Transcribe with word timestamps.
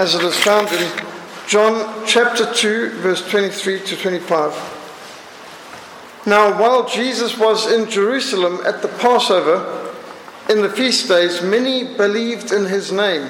as 0.00 0.14
it 0.14 0.22
is 0.22 0.34
found 0.34 0.66
in 0.72 0.90
John 1.46 2.06
chapter 2.06 2.50
2, 2.54 3.02
verse 3.02 3.28
23 3.28 3.80
to 3.80 3.96
25. 3.98 6.22
Now, 6.24 6.58
while 6.58 6.88
Jesus 6.88 7.36
was 7.36 7.70
in 7.70 7.90
Jerusalem 7.90 8.60
at 8.64 8.80
the 8.80 8.88
Passover, 8.88 9.94
in 10.48 10.62
the 10.62 10.70
feast 10.70 11.06
days, 11.06 11.42
many 11.42 11.98
believed 11.98 12.50
in 12.50 12.64
his 12.64 12.90
name 12.90 13.26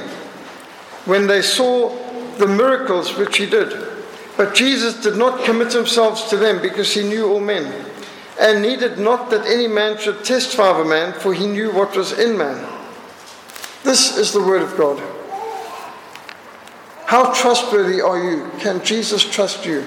when 1.07 1.27
they 1.27 1.43
saw 1.43 1.89
the 2.37 2.47
miracles 2.47 3.17
which 3.17 3.39
he 3.39 3.47
did. 3.47 3.75
But 4.37 4.55
Jesus 4.55 5.03
did 5.03 5.17
not 5.17 5.45
commit 5.45 5.73
himself 5.73 6.31
to 6.31 6.37
them 6.37 6.63
because 6.63 6.95
he 6.95 7.03
knew 7.03 7.33
all 7.33 7.41
men, 7.41 7.85
and 8.39 8.63
needed 8.63 8.97
not 8.97 9.29
that 9.31 9.45
any 9.45 9.67
man 9.67 9.99
should 9.99 10.25
testify 10.25 10.71
of 10.71 10.87
a 10.87 10.89
man, 10.89 11.15
for 11.15 11.35
he 11.35 11.49
knew 11.49 11.73
what 11.73 11.97
was 11.97 12.17
in 12.17 12.39
man. 12.39 12.65
This 13.83 14.17
is 14.17 14.33
the 14.33 14.41
word 14.41 14.63
of 14.63 14.77
God. 14.77 15.03
How 17.11 17.33
trustworthy 17.33 18.01
are 18.01 18.23
you? 18.23 18.49
Can 18.61 18.85
Jesus 18.85 19.29
trust 19.29 19.67
you? 19.67 19.85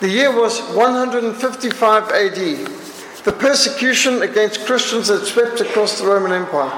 The 0.00 0.08
year 0.08 0.36
was 0.36 0.60
155 0.74 2.10
AD. 2.10 2.34
The 3.22 3.32
persecution 3.32 4.20
against 4.22 4.66
Christians 4.66 5.06
had 5.06 5.20
swept 5.20 5.60
across 5.60 6.00
the 6.00 6.08
Roman 6.08 6.32
Empire. 6.32 6.72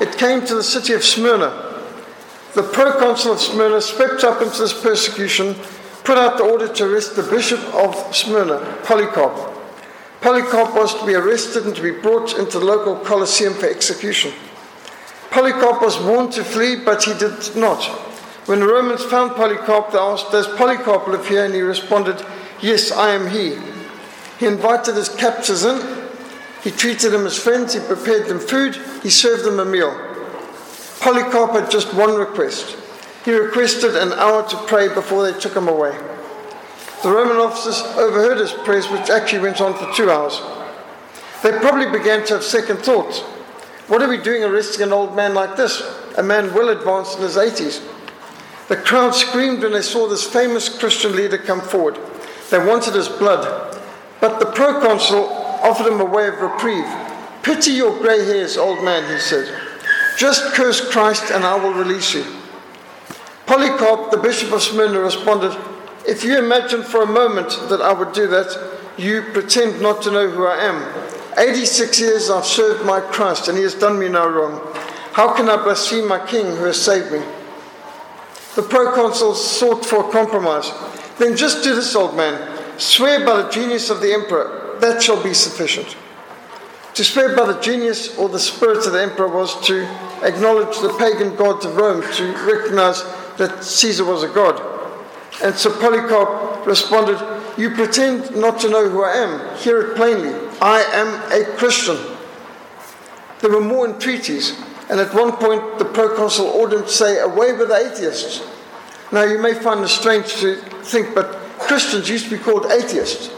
It 0.00 0.18
came 0.18 0.44
to 0.44 0.56
the 0.56 0.64
city 0.64 0.92
of 0.92 1.04
Smyrna. 1.04 1.84
The 2.54 2.64
proconsul 2.64 3.34
of 3.34 3.38
Smyrna 3.38 3.80
swept 3.80 4.24
up 4.24 4.42
into 4.42 4.58
this 4.58 4.82
persecution, 4.82 5.54
put 6.02 6.18
out 6.18 6.36
the 6.36 6.42
order 6.42 6.66
to 6.66 6.92
arrest 6.92 7.14
the 7.14 7.22
bishop 7.22 7.60
of 7.76 7.94
Smyrna, 8.12 8.78
Polycarp. 8.82 9.54
Polycarp 10.20 10.74
was 10.74 10.98
to 10.98 11.06
be 11.06 11.14
arrested 11.14 11.64
and 11.64 11.76
to 11.76 11.82
be 11.82 11.92
brought 11.92 12.36
into 12.36 12.58
the 12.58 12.64
local 12.64 12.96
Colosseum 12.96 13.54
for 13.54 13.66
execution. 13.66 14.32
Polycarp 15.30 15.80
was 15.80 15.96
warned 16.00 16.32
to 16.32 16.42
flee, 16.42 16.74
but 16.74 17.04
he 17.04 17.14
did 17.14 17.54
not. 17.54 18.06
When 18.48 18.60
the 18.60 18.66
Romans 18.66 19.04
found 19.04 19.32
Polycarp, 19.32 19.92
they 19.92 19.98
asked, 19.98 20.30
Does 20.30 20.46
Polycarp 20.46 21.06
live 21.06 21.28
here? 21.28 21.44
And 21.44 21.54
he 21.54 21.60
responded, 21.60 22.24
Yes, 22.62 22.90
I 22.90 23.10
am 23.10 23.28
he. 23.28 23.58
He 24.40 24.46
invited 24.46 24.94
his 24.94 25.10
captors 25.10 25.66
in. 25.66 26.08
He 26.62 26.70
treated 26.70 27.10
them 27.10 27.26
as 27.26 27.36
friends. 27.36 27.74
He 27.74 27.80
prepared 27.80 28.26
them 28.26 28.40
food. 28.40 28.74
He 29.02 29.10
served 29.10 29.44
them 29.44 29.60
a 29.60 29.66
meal. 29.66 29.92
Polycarp 31.00 31.50
had 31.50 31.70
just 31.70 31.92
one 31.92 32.14
request. 32.14 32.78
He 33.26 33.32
requested 33.32 33.94
an 33.94 34.14
hour 34.14 34.48
to 34.48 34.56
pray 34.66 34.88
before 34.94 35.30
they 35.30 35.38
took 35.38 35.54
him 35.54 35.68
away. 35.68 35.94
The 37.02 37.10
Roman 37.10 37.36
officers 37.36 37.82
overheard 37.98 38.38
his 38.38 38.52
prayers, 38.52 38.88
which 38.88 39.10
actually 39.10 39.40
went 39.42 39.60
on 39.60 39.74
for 39.74 39.92
two 39.92 40.10
hours. 40.10 40.40
They 41.42 41.52
probably 41.52 41.90
began 41.90 42.24
to 42.28 42.36
have 42.36 42.44
second 42.44 42.78
thoughts. 42.78 43.20
What 43.88 44.00
are 44.00 44.08
we 44.08 44.16
doing 44.16 44.42
arresting 44.42 44.84
an 44.84 44.94
old 44.94 45.14
man 45.14 45.34
like 45.34 45.54
this? 45.56 45.82
A 46.16 46.22
man 46.22 46.54
well 46.54 46.70
advanced 46.70 47.18
in 47.18 47.24
his 47.24 47.36
80s. 47.36 47.96
The 48.68 48.76
crowd 48.76 49.14
screamed 49.14 49.62
when 49.62 49.72
they 49.72 49.82
saw 49.82 50.06
this 50.06 50.26
famous 50.26 50.68
Christian 50.68 51.16
leader 51.16 51.38
come 51.38 51.62
forward. 51.62 51.98
They 52.50 52.58
wanted 52.58 52.94
his 52.94 53.08
blood. 53.08 53.78
But 54.20 54.38
the 54.38 54.46
proconsul 54.46 55.24
offered 55.62 55.86
him 55.86 56.00
a 56.00 56.04
way 56.04 56.28
of 56.28 56.40
reprieve. 56.40 56.86
Pity 57.42 57.72
your 57.72 57.98
grey 57.98 58.24
hairs, 58.24 58.56
old 58.56 58.84
man, 58.84 59.10
he 59.10 59.18
said. 59.18 59.48
Just 60.18 60.52
curse 60.52 60.90
Christ 60.90 61.30
and 61.30 61.44
I 61.44 61.54
will 61.54 61.72
release 61.72 62.14
you. 62.14 62.24
Polycarp, 63.46 64.10
the 64.10 64.18
bishop 64.18 64.52
of 64.52 64.62
Smyrna, 64.62 65.00
responded, 65.00 65.56
If 66.06 66.24
you 66.24 66.38
imagine 66.38 66.82
for 66.82 67.02
a 67.02 67.06
moment 67.06 67.50
that 67.70 67.80
I 67.80 67.92
would 67.92 68.12
do 68.12 68.26
that, 68.26 68.78
you 68.98 69.22
pretend 69.32 69.80
not 69.80 70.02
to 70.02 70.10
know 70.10 70.28
who 70.28 70.44
I 70.44 70.56
am. 70.64 71.08
86 71.38 72.00
years 72.00 72.28
I've 72.28 72.44
served 72.44 72.84
my 72.84 73.00
Christ 73.00 73.48
and 73.48 73.56
he 73.56 73.62
has 73.62 73.74
done 73.74 73.98
me 73.98 74.08
no 74.08 74.28
wrong. 74.28 74.60
How 75.12 75.32
can 75.34 75.48
I 75.48 75.56
blaspheme 75.56 76.06
my 76.06 76.24
king 76.26 76.44
who 76.44 76.64
has 76.64 76.80
saved 76.82 77.12
me? 77.12 77.22
The 78.58 78.64
proconsul 78.64 79.36
sought 79.36 79.86
for 79.86 80.10
compromise. 80.10 80.72
Then 81.16 81.36
just 81.36 81.62
do 81.62 81.76
this, 81.76 81.94
old 81.94 82.16
man. 82.16 82.58
Swear 82.76 83.24
by 83.24 83.42
the 83.42 83.48
genius 83.50 83.88
of 83.88 84.00
the 84.00 84.12
emperor. 84.12 84.76
That 84.80 85.00
shall 85.00 85.22
be 85.22 85.32
sufficient. 85.32 85.96
To 86.94 87.04
swear 87.04 87.36
by 87.36 87.52
the 87.52 87.60
genius 87.60 88.18
or 88.18 88.28
the 88.28 88.40
spirit 88.40 88.84
of 88.84 88.94
the 88.94 89.00
emperor 89.00 89.28
was 89.28 89.64
to 89.68 89.84
acknowledge 90.24 90.76
the 90.80 90.92
pagan 90.98 91.36
gods 91.36 91.66
of 91.66 91.76
Rome, 91.76 92.02
to 92.14 92.32
recognize 92.52 93.04
that 93.36 93.62
Caesar 93.62 94.04
was 94.04 94.24
a 94.24 94.28
god. 94.28 94.60
And 95.40 95.54
so 95.54 95.70
Polycarp 95.70 96.66
responded, 96.66 97.20
You 97.56 97.70
pretend 97.70 98.34
not 98.34 98.58
to 98.62 98.68
know 98.68 98.88
who 98.88 99.04
I 99.04 99.18
am. 99.18 99.56
Hear 99.58 99.82
it 99.82 99.94
plainly. 99.96 100.34
I 100.60 100.80
am 100.80 101.30
a 101.30 101.56
Christian. 101.56 101.96
There 103.38 103.52
were 103.52 103.60
more 103.60 103.88
entreaties, 103.88 104.60
and 104.90 104.98
at 104.98 105.14
one 105.14 105.30
point 105.30 105.78
the 105.78 105.84
proconsul 105.84 106.46
ordered 106.46 106.80
him 106.80 106.86
to 106.86 106.90
say, 106.90 107.20
Away 107.20 107.52
with 107.52 107.68
the 107.68 107.76
atheists. 107.76 108.42
Now 109.12 109.24
you 109.24 109.40
may 109.40 109.54
find 109.54 109.80
it 109.80 109.88
strange 109.88 110.34
to 110.36 110.56
think, 110.82 111.14
but 111.14 111.32
Christians 111.58 112.08
used 112.08 112.28
to 112.28 112.36
be 112.36 112.42
called 112.42 112.66
atheists 112.66 113.30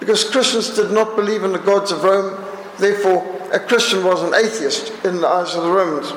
because 0.00 0.28
Christians 0.28 0.74
did 0.74 0.90
not 0.90 1.14
believe 1.14 1.44
in 1.44 1.52
the 1.52 1.58
gods 1.58 1.92
of 1.92 2.02
Rome. 2.02 2.42
Therefore, 2.78 3.40
a 3.52 3.60
Christian 3.60 4.02
was 4.02 4.22
an 4.22 4.34
atheist 4.34 4.92
in 5.04 5.20
the 5.20 5.28
eyes 5.28 5.54
of 5.54 5.64
the 5.64 5.70
Romans. 5.70 6.12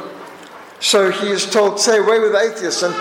So 0.79 1.11
he 1.11 1.27
is 1.27 1.49
told, 1.49 1.79
Say 1.79 1.97
away 1.97 2.19
with 2.19 2.35
atheists. 2.35 2.83
And 2.83 2.95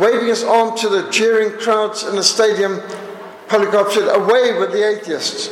waving 0.00 0.28
his 0.28 0.44
arm 0.44 0.76
to 0.78 0.88
the 0.88 1.10
jeering 1.10 1.58
crowds 1.58 2.04
in 2.04 2.16
the 2.16 2.22
stadium, 2.22 2.80
Polycarp 3.48 3.90
said, 3.90 4.14
Away 4.14 4.58
with 4.58 4.72
the 4.72 4.86
atheists. 4.86 5.50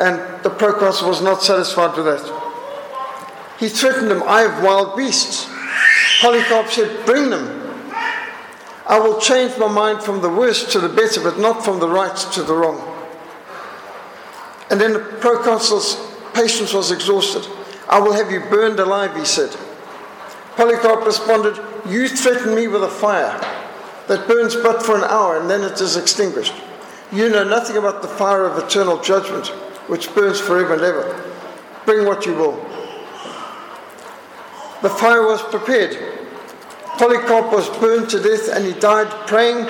And 0.00 0.18
the 0.42 0.50
proconsul 0.50 1.08
was 1.08 1.20
not 1.20 1.42
satisfied 1.42 1.96
with 1.96 2.06
that. 2.06 3.56
He 3.58 3.68
threatened 3.68 4.10
them, 4.10 4.22
I 4.24 4.42
have 4.42 4.64
wild 4.64 4.96
beasts. 4.96 5.48
Polycarp 6.20 6.68
said, 6.68 7.04
Bring 7.06 7.30
them. 7.30 7.59
I 8.90 8.98
will 8.98 9.20
change 9.20 9.56
my 9.56 9.68
mind 9.68 10.02
from 10.02 10.20
the 10.20 10.28
worst 10.28 10.72
to 10.72 10.80
the 10.80 10.88
better, 10.88 11.22
but 11.22 11.38
not 11.38 11.64
from 11.64 11.78
the 11.78 11.88
right 11.88 12.16
to 12.34 12.42
the 12.42 12.54
wrong. 12.54 12.82
And 14.68 14.80
then 14.80 14.94
the 14.94 14.98
proconsul's 14.98 15.94
patience 16.34 16.72
was 16.74 16.90
exhausted. 16.90 17.46
I 17.88 18.00
will 18.00 18.12
have 18.12 18.32
you 18.32 18.40
burned 18.40 18.80
alive, 18.80 19.14
he 19.14 19.24
said. 19.24 19.56
Polycarp 20.56 21.06
responded, 21.06 21.56
You 21.88 22.08
threaten 22.08 22.52
me 22.56 22.66
with 22.66 22.82
a 22.82 22.88
fire 22.88 23.38
that 24.08 24.26
burns 24.26 24.56
but 24.56 24.82
for 24.82 24.96
an 24.96 25.04
hour 25.04 25.38
and 25.40 25.48
then 25.48 25.62
it 25.62 25.80
is 25.80 25.96
extinguished. 25.96 26.54
You 27.12 27.28
know 27.28 27.44
nothing 27.44 27.76
about 27.76 28.02
the 28.02 28.08
fire 28.08 28.44
of 28.44 28.58
eternal 28.58 29.00
judgment, 29.00 29.46
which 29.86 30.12
burns 30.16 30.40
forever 30.40 30.74
and 30.74 30.82
ever. 30.82 31.32
Bring 31.86 32.06
what 32.06 32.26
you 32.26 32.34
will. 32.34 32.56
The 34.82 34.90
fire 34.90 35.22
was 35.22 35.42
prepared. 35.42 36.19
Polycarp 37.00 37.50
was 37.50 37.66
burned 37.78 38.10
to 38.10 38.20
death 38.20 38.50
and 38.52 38.62
he 38.62 38.74
died 38.78 39.08
praying, 39.26 39.64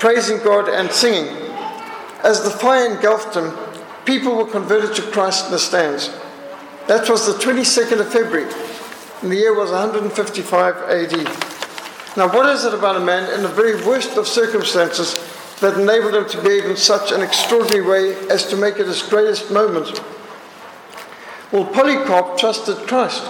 praising 0.00 0.38
God, 0.38 0.68
and 0.68 0.90
singing. 0.90 1.28
As 2.24 2.42
the 2.42 2.50
fire 2.50 2.92
engulfed 2.92 3.36
him, 3.36 3.56
people 4.04 4.34
were 4.34 4.50
converted 4.50 4.96
to 4.96 5.02
Christ 5.12 5.46
in 5.46 5.52
the 5.52 5.60
stands. 5.60 6.10
That 6.88 7.08
was 7.08 7.24
the 7.24 7.34
22nd 7.34 8.00
of 8.00 8.12
February, 8.12 8.52
and 9.22 9.30
the 9.30 9.36
year 9.36 9.54
was 9.54 9.70
155 9.70 10.76
AD. 10.90 11.12
Now, 12.16 12.34
what 12.34 12.48
is 12.48 12.64
it 12.64 12.74
about 12.74 12.96
a 12.96 13.00
man 13.00 13.32
in 13.32 13.42
the 13.42 13.48
very 13.48 13.76
worst 13.86 14.16
of 14.16 14.26
circumstances 14.26 15.14
that 15.60 15.78
enabled 15.78 16.16
him 16.16 16.28
to 16.30 16.42
behave 16.42 16.64
in 16.64 16.76
such 16.76 17.12
an 17.12 17.22
extraordinary 17.22 17.82
way 17.86 18.28
as 18.28 18.44
to 18.46 18.56
make 18.56 18.80
it 18.80 18.88
his 18.88 19.02
greatest 19.02 19.52
moment? 19.52 20.02
Well, 21.52 21.66
Polycarp 21.66 22.38
trusted 22.38 22.88
Christ. 22.88 23.24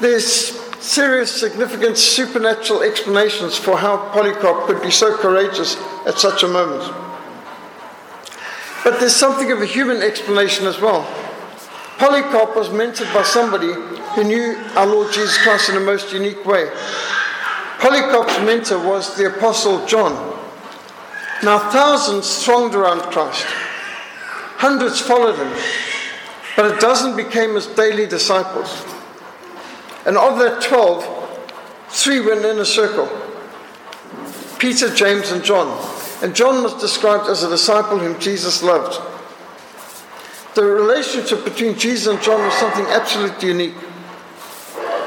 There's 0.00 0.59
serious, 0.80 1.30
significant 1.38 1.96
supernatural 1.96 2.82
explanations 2.82 3.56
for 3.56 3.76
how 3.76 4.08
Polycarp 4.12 4.66
could 4.66 4.82
be 4.82 4.90
so 4.90 5.16
courageous 5.16 5.76
at 6.06 6.18
such 6.18 6.42
a 6.42 6.48
moment. 6.48 6.82
But 8.82 8.98
there's 8.98 9.14
something 9.14 9.52
of 9.52 9.60
a 9.60 9.66
human 9.66 10.02
explanation 10.02 10.66
as 10.66 10.80
well. 10.80 11.02
Polycarp 11.98 12.56
was 12.56 12.68
mentored 12.70 13.12
by 13.12 13.22
somebody 13.22 13.72
who 14.14 14.24
knew 14.24 14.56
our 14.74 14.86
Lord 14.86 15.12
Jesus 15.12 15.36
Christ 15.42 15.68
in 15.68 15.76
a 15.76 15.80
most 15.80 16.12
unique 16.12 16.44
way. 16.46 16.70
Polycarp's 17.78 18.38
mentor 18.40 18.78
was 18.78 19.16
the 19.16 19.26
Apostle 19.26 19.86
John. 19.86 20.12
Now, 21.42 21.70
thousands 21.70 22.44
thronged 22.44 22.74
around 22.74 23.00
Christ, 23.12 23.44
hundreds 24.56 25.00
followed 25.00 25.36
him, 25.36 25.52
but 26.56 26.74
a 26.74 26.80
dozen 26.80 27.16
became 27.16 27.54
his 27.54 27.66
daily 27.66 28.06
disciples. 28.06 28.84
And 30.06 30.16
of 30.16 30.38
that 30.38 30.62
12, 30.62 31.48
three 31.88 32.20
were 32.20 32.32
in 32.32 32.58
a 32.58 32.64
circle 32.64 33.08
Peter, 34.58 34.94
James, 34.94 35.30
and 35.30 35.42
John. 35.42 35.68
And 36.22 36.34
John 36.34 36.62
was 36.62 36.74
described 36.74 37.30
as 37.30 37.42
a 37.42 37.48
disciple 37.48 37.98
whom 37.98 38.20
Jesus 38.20 38.62
loved. 38.62 39.00
The 40.54 40.64
relationship 40.64 41.44
between 41.44 41.78
Jesus 41.78 42.12
and 42.12 42.22
John 42.22 42.40
was 42.44 42.52
something 42.54 42.84
absolutely 42.86 43.48
unique. 43.48 43.74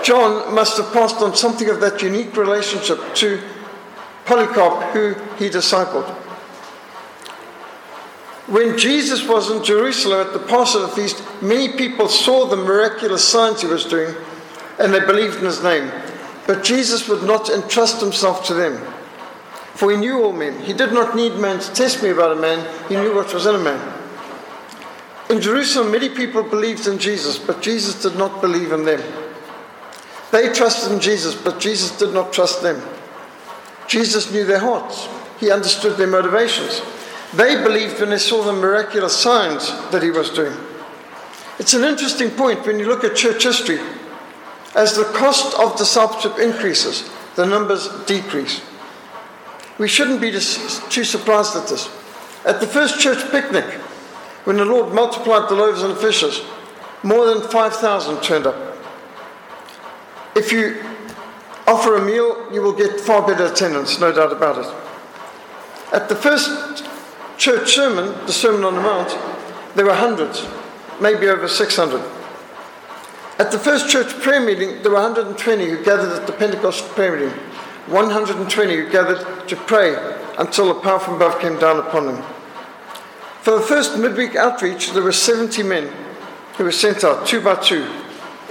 John 0.03 0.53
must 0.55 0.77
have 0.77 0.91
passed 0.91 1.17
on 1.17 1.35
something 1.35 1.69
of 1.69 1.79
that 1.81 2.01
unique 2.01 2.35
relationship 2.35 2.99
to 3.15 3.41
Polycarp, 4.25 4.91
who 4.93 5.13
he 5.37 5.49
discipled. 5.49 6.07
When 8.47 8.77
Jesus 8.77 9.25
was 9.27 9.51
in 9.51 9.63
Jerusalem 9.63 10.27
at 10.27 10.33
the 10.33 10.39
Passover 10.39 10.93
feast, 10.93 11.23
many 11.41 11.77
people 11.77 12.09
saw 12.09 12.45
the 12.45 12.57
miraculous 12.57 13.25
signs 13.25 13.61
he 13.61 13.67
was 13.67 13.85
doing 13.85 14.15
and 14.79 14.93
they 14.93 14.99
believed 14.99 15.37
in 15.37 15.45
his 15.45 15.63
name. 15.63 15.91
But 16.45 16.63
Jesus 16.63 17.07
would 17.07 17.23
not 17.23 17.49
entrust 17.49 18.01
himself 18.01 18.45
to 18.47 18.53
them, 18.53 18.77
for 19.75 19.91
he 19.91 19.97
knew 19.97 20.23
all 20.23 20.33
men. 20.33 20.59
He 20.61 20.73
did 20.73 20.91
not 20.91 21.15
need 21.15 21.35
man 21.35 21.59
to 21.59 21.73
test 21.73 22.03
me 22.03 22.09
about 22.09 22.37
a 22.37 22.41
man, 22.41 22.67
he 22.89 22.95
knew 22.95 23.15
what 23.15 23.33
was 23.33 23.45
in 23.45 23.55
a 23.55 23.59
man. 23.59 23.93
In 25.29 25.41
Jerusalem, 25.41 25.91
many 25.91 26.09
people 26.09 26.43
believed 26.43 26.85
in 26.85 26.99
Jesus, 26.99 27.39
but 27.39 27.61
Jesus 27.61 28.01
did 28.01 28.17
not 28.17 28.41
believe 28.41 28.71
in 28.71 28.83
them. 28.83 29.01
They 30.31 30.51
trusted 30.51 30.91
in 30.91 30.99
Jesus, 30.99 31.35
but 31.35 31.59
Jesus 31.59 31.97
did 31.97 32.13
not 32.13 32.33
trust 32.33 32.61
them. 32.61 32.81
Jesus 33.87 34.31
knew 34.31 34.45
their 34.45 34.59
hearts, 34.59 35.07
he 35.39 35.51
understood 35.51 35.97
their 35.97 36.07
motivations. 36.07 36.81
They 37.33 37.55
believed 37.63 37.99
when 37.99 38.09
they 38.09 38.17
saw 38.17 38.43
the 38.43 38.53
miraculous 38.53 39.15
signs 39.15 39.69
that 39.91 40.03
he 40.03 40.11
was 40.11 40.29
doing. 40.29 40.55
It's 41.57 41.73
an 41.73 41.83
interesting 41.83 42.29
point 42.31 42.65
when 42.65 42.79
you 42.79 42.85
look 42.85 43.03
at 43.03 43.15
church 43.15 43.43
history. 43.43 43.79
As 44.75 44.95
the 44.95 45.05
cost 45.05 45.57
of 45.59 45.77
discipleship 45.77 46.39
increases, 46.39 47.09
the 47.35 47.45
numbers 47.45 47.87
decrease. 48.05 48.61
We 49.77 49.87
shouldn't 49.87 50.21
be 50.21 50.31
too 50.31 51.03
surprised 51.03 51.55
at 51.55 51.67
this. 51.67 51.89
At 52.45 52.59
the 52.59 52.67
first 52.67 52.99
church 52.99 53.31
picnic, 53.31 53.65
when 54.45 54.57
the 54.57 54.65
Lord 54.65 54.93
multiplied 54.93 55.49
the 55.49 55.55
loaves 55.55 55.81
and 55.81 55.91
the 55.91 55.99
fishes, 55.99 56.41
more 57.03 57.25
than 57.25 57.41
5,000 57.41 58.21
turned 58.21 58.47
up. 58.47 58.77
If 60.35 60.51
you 60.51 60.83
offer 61.67 61.95
a 61.95 62.03
meal, 62.03 62.51
you 62.51 62.61
will 62.61 62.73
get 62.73 62.99
far 62.99 63.25
better 63.25 63.45
attendance, 63.45 63.99
no 63.99 64.11
doubt 64.11 64.31
about 64.31 64.57
it. 64.57 65.93
At 65.93 66.09
the 66.09 66.15
first 66.15 66.85
church 67.37 67.75
sermon, 67.75 68.07
the 68.25 68.33
Sermon 68.33 68.63
on 68.63 68.75
the 68.75 68.81
Mount, 68.81 69.17
there 69.75 69.85
were 69.85 69.93
hundreds, 69.93 70.45
maybe 70.99 71.27
over 71.27 71.47
600. 71.47 72.01
At 73.39 73.51
the 73.51 73.57
first 73.57 73.89
church 73.89 74.13
prayer 74.21 74.39
meeting, 74.39 74.83
there 74.83 74.91
were 74.91 75.01
120 75.01 75.65
who 75.68 75.83
gathered 75.83 76.12
at 76.12 76.27
the 76.27 76.33
Pentecost 76.33 76.88
prayer 76.89 77.18
meeting. 77.18 77.39
120 77.88 78.75
who 78.75 78.89
gathered 78.89 79.47
to 79.47 79.56
pray 79.56 79.95
until 80.38 80.68
the 80.74 80.80
power 80.80 81.00
from 81.00 81.15
above 81.15 81.41
came 81.41 81.57
down 81.59 81.80
upon 81.80 82.06
them. 82.06 82.24
For 83.41 83.51
the 83.51 83.62
first 83.62 83.97
midweek 83.97 84.35
outreach, 84.35 84.91
there 84.91 85.03
were 85.03 85.12
70 85.12 85.63
men 85.63 85.91
who 86.57 86.63
were 86.63 86.71
sent 86.71 87.03
out, 87.03 87.25
two 87.25 87.41
by 87.41 87.56
two, 87.56 87.89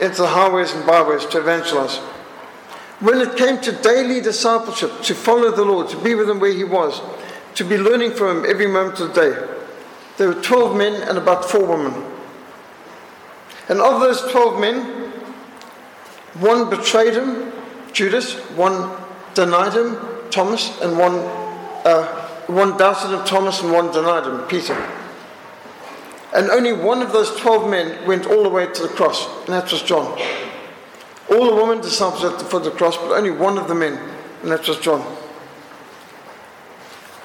into 0.01 0.23
the 0.23 0.29
highways 0.29 0.75
and 0.75 0.85
byways 0.85 1.27
to 1.27 1.39
evangelize. 1.39 1.97
When 3.01 3.21
it 3.21 3.37
came 3.37 3.61
to 3.63 3.73
daily 3.73 4.21
discipleship, 4.21 5.03
to 5.03 5.15
follow 5.15 5.51
the 5.51 5.65
Lord, 5.65 5.89
to 5.91 5.97
be 5.97 6.15
with 6.15 6.29
Him 6.29 6.41
where 6.41 6.53
He 6.53 6.65
was, 6.65 7.01
to 7.55 7.65
be 7.65 7.79
learning 7.79 8.13
from 8.13 8.39
Him 8.39 8.51
every 8.51 8.67
moment 8.67 9.01
of 9.01 9.15
the 9.15 9.21
day, 9.21 9.59
there 10.19 10.29
were 10.29 10.43
12 10.43 10.77
men 10.77 11.03
and 11.09 11.17
about 11.17 11.45
four 11.45 11.65
women. 11.65 12.12
And 13.69 13.81
of 13.81 14.01
those 14.01 14.21
12 14.31 14.61
men, 14.61 15.11
one 16.41 16.71
betrayed 16.71 17.15
Him, 17.15 17.53
Judas, 17.93 18.35
one 18.57 18.91
denied 19.35 19.75
Him, 19.75 19.99
Thomas, 20.31 20.81
and 20.81 20.99
one 20.99 21.15
uh, 21.85 22.23
one 22.47 22.77
doubted 22.77 23.13
of 23.13 23.25
Thomas, 23.25 23.63
and 23.63 23.73
one 23.73 23.93
denied 23.93 24.27
him, 24.27 24.41
Peter. 24.49 24.75
And 26.35 26.51
only 26.51 26.73
one 26.73 27.03
of 27.03 27.13
those 27.13 27.35
12 27.41 27.69
men 27.69 28.07
went 28.07 28.27
all 28.27 28.43
the 28.43 28.49
way 28.49 28.67
to 28.67 28.83
the 28.83 28.89
cross, 28.89 29.27
and 29.45 29.55
that 29.55 29.71
was 29.71 29.83
John. 29.83 30.19
All 31.31 31.47
the 31.47 31.55
women 31.55 31.81
disciples 31.81 32.25
at 32.25 32.39
the 32.39 32.45
foot 32.45 32.67
of 32.67 32.73
the 32.73 32.79
cross, 32.79 32.97
but 32.97 33.13
only 33.13 33.31
one 33.31 33.59
of 33.59 33.69
the 33.69 33.75
men, 33.75 33.99
and 34.43 34.51
that 34.51 34.67
was 34.67 34.79
John. 34.79 35.05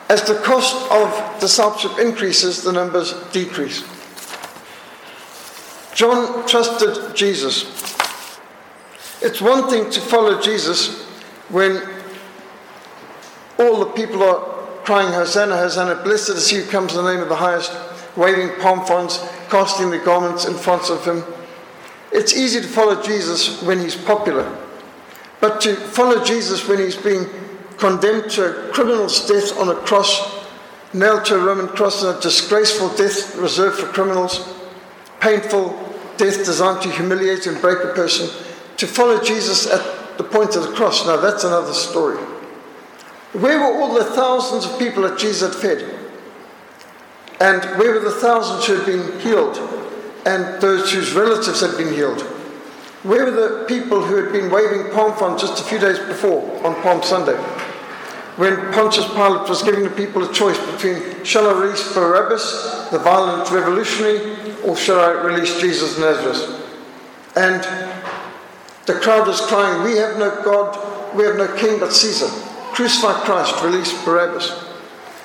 As 0.09 0.23
the 0.23 0.35
cost 0.35 0.89
of 0.91 1.39
discipleship 1.39 1.99
increases, 1.99 2.63
the 2.63 2.71
numbers 2.71 3.13
decrease. 3.31 3.83
John 5.97 6.47
trusted 6.47 7.15
Jesus. 7.15 7.63
It's 9.19 9.41
one 9.41 9.67
thing 9.67 9.89
to 9.89 9.99
follow 9.99 10.39
Jesus 10.39 11.01
when 11.49 11.81
all 13.57 13.79
the 13.79 13.91
people 13.93 14.21
are 14.21 14.41
crying, 14.83 15.11
Hosanna, 15.11 15.57
Hosanna, 15.57 15.95
blessed 16.03 16.29
is 16.29 16.51
he 16.51 16.57
who 16.57 16.69
comes 16.69 16.95
in 16.95 17.03
the 17.03 17.11
name 17.11 17.23
of 17.23 17.29
the 17.29 17.35
highest, 17.35 17.75
waving 18.15 18.61
palm 18.61 18.85
fronds, 18.85 19.27
casting 19.49 19.89
the 19.89 19.97
garments 19.97 20.45
in 20.45 20.53
front 20.53 20.91
of 20.91 21.03
him. 21.03 21.23
It's 22.11 22.37
easy 22.37 22.61
to 22.61 22.67
follow 22.67 23.01
Jesus 23.01 23.63
when 23.63 23.79
he's 23.79 23.95
popular, 23.95 24.55
but 25.41 25.59
to 25.61 25.75
follow 25.75 26.23
Jesus 26.23 26.67
when 26.67 26.77
he's 26.77 26.95
being 26.95 27.25
condemned 27.79 28.29
to 28.33 28.67
a 28.67 28.71
criminal's 28.71 29.27
death 29.27 29.57
on 29.57 29.69
a 29.69 29.75
cross, 29.81 30.45
nailed 30.93 31.25
to 31.25 31.37
a 31.37 31.43
Roman 31.43 31.69
cross, 31.69 32.03
and 32.03 32.15
a 32.15 32.21
disgraceful 32.21 32.89
death 32.89 33.35
reserved 33.35 33.79
for 33.79 33.87
criminals, 33.87 34.47
painful 35.19 35.85
death 36.17 36.37
designed 36.37 36.81
to 36.83 36.91
humiliate 36.91 37.47
and 37.47 37.59
break 37.61 37.79
a 37.83 37.93
person, 37.93 38.29
to 38.77 38.87
follow 38.87 39.21
Jesus 39.21 39.67
at 39.67 40.17
the 40.17 40.23
point 40.23 40.55
of 40.55 40.63
the 40.63 40.73
cross, 40.73 41.05
now 41.05 41.17
that's 41.17 41.43
another 41.43 41.73
story. 41.73 42.17
Where 43.33 43.59
were 43.59 43.81
all 43.81 43.93
the 43.93 44.03
thousands 44.03 44.65
of 44.65 44.79
people 44.79 45.03
that 45.03 45.19
Jesus 45.19 45.53
had 45.53 45.61
fed? 45.61 45.93
And 47.39 47.63
where 47.77 47.93
were 47.93 47.99
the 47.99 48.11
thousands 48.11 48.65
who 48.65 48.75
had 48.75 48.85
been 48.85 49.19
healed? 49.19 49.57
And 50.25 50.61
those 50.61 50.91
whose 50.91 51.13
relatives 51.13 51.61
had 51.61 51.77
been 51.77 51.93
healed? 51.93 52.21
Where 53.03 53.25
were 53.25 53.31
the 53.31 53.65
people 53.65 54.01
who 54.01 54.15
had 54.15 54.31
been 54.31 54.49
waving 54.49 54.91
palm 54.91 55.15
fronds 55.15 55.43
just 55.43 55.61
a 55.61 55.63
few 55.63 55.77
days 55.77 55.99
before 55.99 56.65
on 56.65 56.81
Palm 56.81 57.03
Sunday? 57.03 57.37
When 58.37 58.55
Pontius 58.71 59.07
Pilate 59.07 59.49
was 59.49 59.63
giving 59.63 59.83
the 59.83 59.89
people 59.89 60.23
a 60.23 60.33
choice 60.33 60.59
between 60.71 61.23
shall 61.23 61.47
I 61.47 61.59
release 61.59 61.93
Barabbas, 61.93 62.89
the 62.91 62.99
violent 62.99 63.49
revolutionary, 63.51 64.36
or 64.65 64.75
shall 64.75 64.99
I 64.99 65.11
release 65.23 65.59
Jesus 65.59 65.97
Nazareth? 65.97 66.63
And 67.35 67.61
the 68.85 68.99
crowd 68.99 69.27
is 69.27 69.41
crying, 69.41 69.83
We 69.83 69.97
have 69.97 70.17
no 70.17 70.41
God, 70.43 71.15
we 71.15 71.23
have 71.23 71.35
no 71.35 71.53
king 71.55 71.79
but 71.79 71.93
Caesar. 71.93 72.29
Crucify 72.73 73.25
Christ, 73.25 73.63
release 73.63 74.05
Barabbas. 74.05 74.49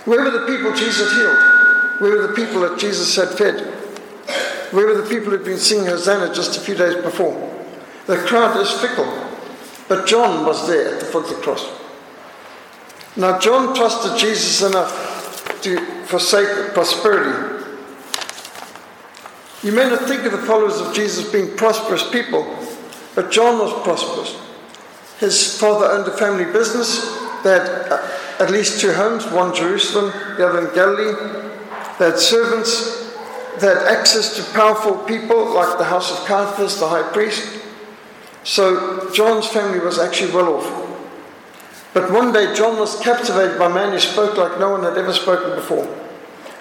Where 0.04 0.24
were 0.24 0.30
the 0.30 0.46
people 0.46 0.74
Jesus 0.74 1.12
healed? 1.12 2.00
Where 2.00 2.16
were 2.16 2.26
the 2.26 2.34
people 2.34 2.60
that 2.62 2.78
Jesus 2.78 3.14
had 3.14 3.28
fed? 3.30 3.60
Where 4.72 4.86
were 4.86 5.00
the 5.00 5.08
people 5.08 5.30
who'd 5.30 5.44
been 5.44 5.58
singing 5.58 5.86
Hosanna 5.86 6.34
just 6.34 6.56
a 6.56 6.60
few 6.60 6.74
days 6.74 6.96
before? 7.02 7.32
The 8.06 8.16
crowd 8.16 8.58
is 8.58 8.70
fickle, 8.80 9.06
but 9.86 10.06
John 10.06 10.44
was 10.44 10.66
there 10.66 10.94
at 10.94 11.00
the 11.00 11.06
foot 11.06 11.30
of 11.30 11.36
the 11.36 11.42
cross. 11.42 11.70
Now, 13.16 13.38
John 13.38 13.74
trusted 13.76 14.18
Jesus 14.18 14.62
enough 14.62 15.60
to 15.62 15.78
forsake 16.06 16.72
prosperity. 16.72 17.61
You 19.62 19.70
may 19.70 19.88
not 19.88 20.08
think 20.08 20.24
of 20.24 20.32
the 20.32 20.38
followers 20.38 20.80
of 20.80 20.92
Jesus 20.92 21.30
being 21.30 21.56
prosperous 21.56 22.08
people, 22.10 22.44
but 23.14 23.30
John 23.30 23.58
was 23.60 23.72
prosperous. 23.84 24.36
His 25.20 25.56
father 25.58 25.86
owned 25.86 26.08
a 26.08 26.16
family 26.16 26.44
business. 26.44 27.16
They 27.44 27.50
had 27.50 27.68
uh, 27.90 28.10
at 28.40 28.50
least 28.50 28.80
two 28.80 28.92
homes, 28.92 29.24
one 29.30 29.50
in 29.50 29.54
Jerusalem, 29.54 30.12
the 30.36 30.48
other 30.48 30.66
in 30.66 30.74
Galilee. 30.74 31.12
They 31.98 32.06
had 32.10 32.18
servants. 32.18 33.14
They 33.60 33.68
had 33.68 33.78
access 33.78 34.34
to 34.36 34.52
powerful 34.52 34.96
people 34.98 35.54
like 35.54 35.78
the 35.78 35.84
house 35.84 36.10
of 36.10 36.26
Caiaphas, 36.26 36.80
the 36.80 36.88
high 36.88 37.08
priest. 37.12 37.60
So 38.42 39.12
John's 39.12 39.46
family 39.46 39.78
was 39.78 40.00
actually 40.00 40.32
well 40.32 40.56
off. 40.56 40.82
But 41.94 42.10
one 42.10 42.32
day 42.32 42.52
John 42.54 42.80
was 42.80 42.98
captivated 43.00 43.58
by 43.58 43.66
a 43.66 43.74
man 43.74 43.92
who 43.92 44.00
spoke 44.00 44.36
like 44.36 44.58
no 44.58 44.70
one 44.70 44.82
had 44.82 44.98
ever 44.98 45.12
spoken 45.12 45.54
before. 45.54 45.86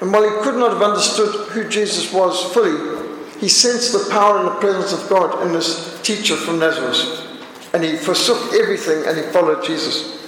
And 0.01 0.11
while 0.11 0.23
he 0.23 0.43
could 0.43 0.55
not 0.55 0.73
have 0.73 0.81
understood 0.81 1.49
who 1.49 1.69
Jesus 1.69 2.11
was 2.11 2.51
fully, 2.51 3.39
he 3.39 3.47
sensed 3.47 3.93
the 3.93 4.09
power 4.11 4.39
and 4.39 4.47
the 4.47 4.59
presence 4.59 4.93
of 4.93 5.07
God 5.07 5.45
in 5.45 5.53
this 5.53 6.01
teacher 6.01 6.35
from 6.35 6.59
Nazareth. 6.59 7.27
And 7.73 7.83
he 7.83 7.95
forsook 7.97 8.53
everything 8.53 9.05
and 9.07 9.17
he 9.17 9.23
followed 9.31 9.63
Jesus. 9.63 10.19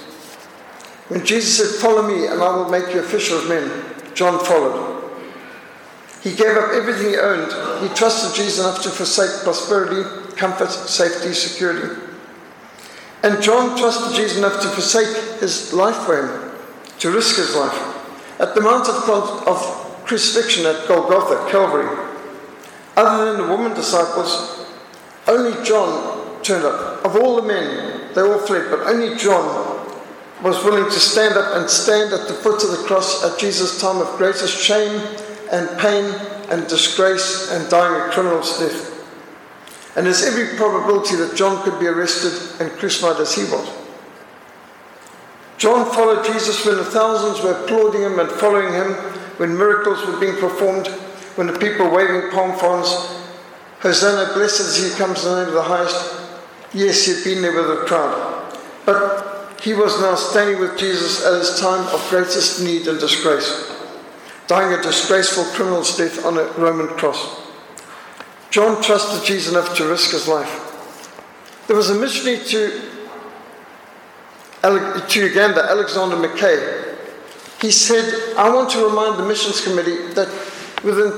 When 1.08 1.26
Jesus 1.26 1.58
said, 1.58 1.80
Follow 1.82 2.06
me 2.06 2.26
and 2.26 2.40
I 2.40 2.56
will 2.56 2.68
make 2.68 2.94
you 2.94 3.00
a 3.00 3.02
fisher 3.02 3.36
of 3.36 3.48
men, 3.48 3.84
John 4.14 4.42
followed. 4.44 4.94
He 6.22 6.30
gave 6.34 6.56
up 6.56 6.72
everything 6.72 7.10
he 7.10 7.18
owned. 7.18 7.52
He 7.82 7.94
trusted 7.94 8.34
Jesus 8.34 8.60
enough 8.60 8.82
to 8.82 8.88
forsake 8.88 9.42
prosperity, 9.42 10.02
comfort, 10.36 10.70
safety, 10.70 11.34
security. 11.34 12.00
And 13.22 13.42
John 13.42 13.76
trusted 13.76 14.16
Jesus 14.16 14.38
enough 14.38 14.62
to 14.62 14.68
forsake 14.68 15.40
his 15.40 15.74
life 15.74 15.96
for 16.06 16.16
him, 16.16 16.50
to 17.00 17.10
risk 17.10 17.36
his 17.36 17.54
life. 17.54 17.93
At 18.44 18.54
the 18.54 18.60
Mount 18.60 18.86
of, 18.90 19.48
of 19.48 20.04
Crucifixion 20.04 20.66
at 20.66 20.86
Golgotha, 20.86 21.50
Calvary, 21.50 21.88
other 22.94 23.32
than 23.32 23.40
the 23.40 23.48
woman 23.48 23.72
disciples, 23.72 24.66
only 25.26 25.64
John 25.64 26.42
turned 26.42 26.66
up. 26.66 27.02
Of 27.06 27.16
all 27.16 27.36
the 27.36 27.48
men, 27.48 28.12
they 28.14 28.20
all 28.20 28.38
fled, 28.38 28.70
but 28.70 28.80
only 28.80 29.16
John 29.16 29.88
was 30.42 30.62
willing 30.62 30.84
to 30.84 31.00
stand 31.00 31.38
up 31.38 31.56
and 31.56 31.70
stand 31.70 32.12
at 32.12 32.28
the 32.28 32.34
foot 32.34 32.62
of 32.62 32.72
the 32.72 32.84
cross 32.86 33.24
at 33.24 33.38
Jesus' 33.38 33.80
time 33.80 33.96
of 33.96 34.18
greatest 34.18 34.62
shame 34.62 35.00
and 35.50 35.78
pain 35.78 36.04
and 36.50 36.68
disgrace 36.68 37.50
and 37.50 37.70
dying 37.70 37.98
a 37.98 38.12
criminal's 38.12 38.58
death. 38.58 38.90
And 39.96 40.04
there's 40.04 40.22
every 40.22 40.54
probability 40.58 41.16
that 41.16 41.34
John 41.34 41.64
could 41.64 41.80
be 41.80 41.86
arrested 41.86 42.60
and 42.60 42.70
crucified 42.78 43.18
as 43.22 43.34
he 43.34 43.44
was. 43.44 43.83
John 45.64 45.90
followed 45.94 46.26
Jesus 46.26 46.66
when 46.66 46.76
the 46.76 46.84
thousands 46.84 47.42
were 47.42 47.52
applauding 47.52 48.02
him 48.02 48.18
and 48.18 48.28
following 48.30 48.70
him, 48.70 48.92
when 49.38 49.56
miracles 49.56 50.04
were 50.04 50.20
being 50.20 50.36
performed, 50.36 50.88
when 51.36 51.46
the 51.46 51.58
people 51.58 51.90
waving 51.90 52.30
palm 52.32 52.54
fronds. 52.58 52.90
Hosanna, 53.80 54.34
blessed 54.34 54.60
is 54.60 54.92
he 54.92 54.98
comes 54.98 55.24
in 55.24 55.30
the 55.30 55.38
name 55.38 55.48
of 55.48 55.54
the 55.54 55.62
highest. 55.62 56.20
Yes, 56.74 57.06
he 57.06 57.14
had 57.14 57.24
been 57.24 57.40
there 57.40 57.56
with 57.56 57.80
the 57.80 57.86
crowd. 57.86 58.54
But 58.84 59.58
he 59.62 59.72
was 59.72 59.98
now 60.02 60.16
standing 60.16 60.60
with 60.60 60.78
Jesus 60.78 61.24
at 61.24 61.38
his 61.38 61.58
time 61.58 61.88
of 61.94 62.10
greatest 62.10 62.62
need 62.62 62.86
and 62.86 63.00
disgrace, 63.00 63.74
dying 64.46 64.78
a 64.78 64.82
disgraceful 64.82 65.44
criminal's 65.44 65.96
death 65.96 66.26
on 66.26 66.36
a 66.36 66.44
Roman 66.58 66.88
cross. 66.88 67.40
John 68.50 68.82
trusted 68.82 69.26
Jesus 69.26 69.50
enough 69.50 69.74
to 69.78 69.88
risk 69.88 70.10
his 70.10 70.28
life. 70.28 70.60
There 71.68 71.76
was 71.76 71.88
a 71.88 71.94
missionary 71.94 72.44
to, 72.48 72.82
to 74.64 75.20
Uganda, 75.20 75.62
Alexander 75.62 76.16
Mackay. 76.16 76.94
He 77.60 77.70
said, 77.70 78.36
I 78.36 78.52
want 78.52 78.70
to 78.70 78.86
remind 78.86 79.18
the 79.18 79.26
missions 79.26 79.60
committee 79.62 80.12
that 80.14 80.28
within 80.82 81.12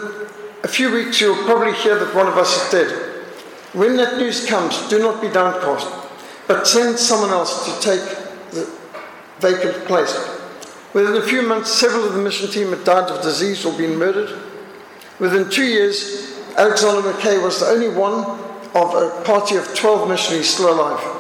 a 0.65 0.69
few 0.69 0.93
weeks 0.93 1.21
you'll 1.21 1.45
probably 1.45 1.73
hear 1.75 1.99
that 1.99 2.15
one 2.15 2.27
of 2.27 2.37
us 2.37 2.65
is 2.65 2.71
dead. 2.71 3.07
When 3.73 3.97
that 3.97 4.19
news 4.19 4.47
comes, 4.47 4.89
do 4.89 4.99
not 4.99 5.21
be 5.21 5.29
downcast, 5.29 5.89
but 6.49 6.67
send 6.67 6.99
someone 6.99 7.31
else 7.31 7.67
to 7.67 7.81
take 7.81 8.01
the 8.51 8.71
vacant 9.39 9.85
place. 9.87 10.15
Within 10.93 11.17
a 11.17 11.23
few 11.23 11.43
months, 11.43 11.73
several 11.73 12.05
of 12.05 12.15
the 12.15 12.23
mission 12.23 12.51
team 12.51 12.71
had 12.71 12.85
died 12.85 13.11
of 13.11 13.23
disease 13.23 13.65
or 13.65 13.77
been 13.77 13.99
murdered. 13.99 14.41
Within 15.19 15.51
two 15.51 15.65
years, 15.65 16.41
Alexander 16.57 17.13
Mackay 17.13 17.39
was 17.39 17.61
the 17.61 17.67
only 17.67 17.89
one 17.89 18.25
of 18.75 18.95
a 18.95 19.23
party 19.25 19.57
of 19.57 19.75
12 19.75 20.09
missionaries 20.09 20.53
still 20.53 20.73
alive. 20.73 21.16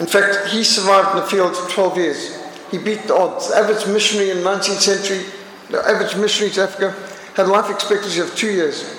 In 0.00 0.06
fact, 0.06 0.48
he 0.48 0.64
survived 0.64 1.10
in 1.10 1.16
the 1.22 1.28
field 1.28 1.54
for 1.54 1.70
12 1.70 1.96
years. 1.98 2.42
He 2.70 2.78
beat 2.78 3.02
the 3.02 3.14
odds. 3.14 3.50
The 3.50 3.56
average 3.56 3.86
missionary 3.86 4.30
in 4.30 4.38
the 4.38 4.44
19th 4.44 4.80
century, 4.80 5.26
the 5.68 5.86
average 5.86 6.16
missionary 6.16 6.54
to 6.54 6.62
Africa, 6.62 6.96
had 7.36 7.46
a 7.46 7.50
life 7.50 7.70
expectancy 7.70 8.18
of 8.20 8.34
two 8.34 8.50
years. 8.50 8.96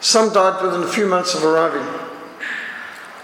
Some 0.00 0.32
died 0.32 0.62
within 0.62 0.84
a 0.84 0.88
few 0.88 1.06
months 1.06 1.34
of 1.34 1.44
arriving. 1.44 1.84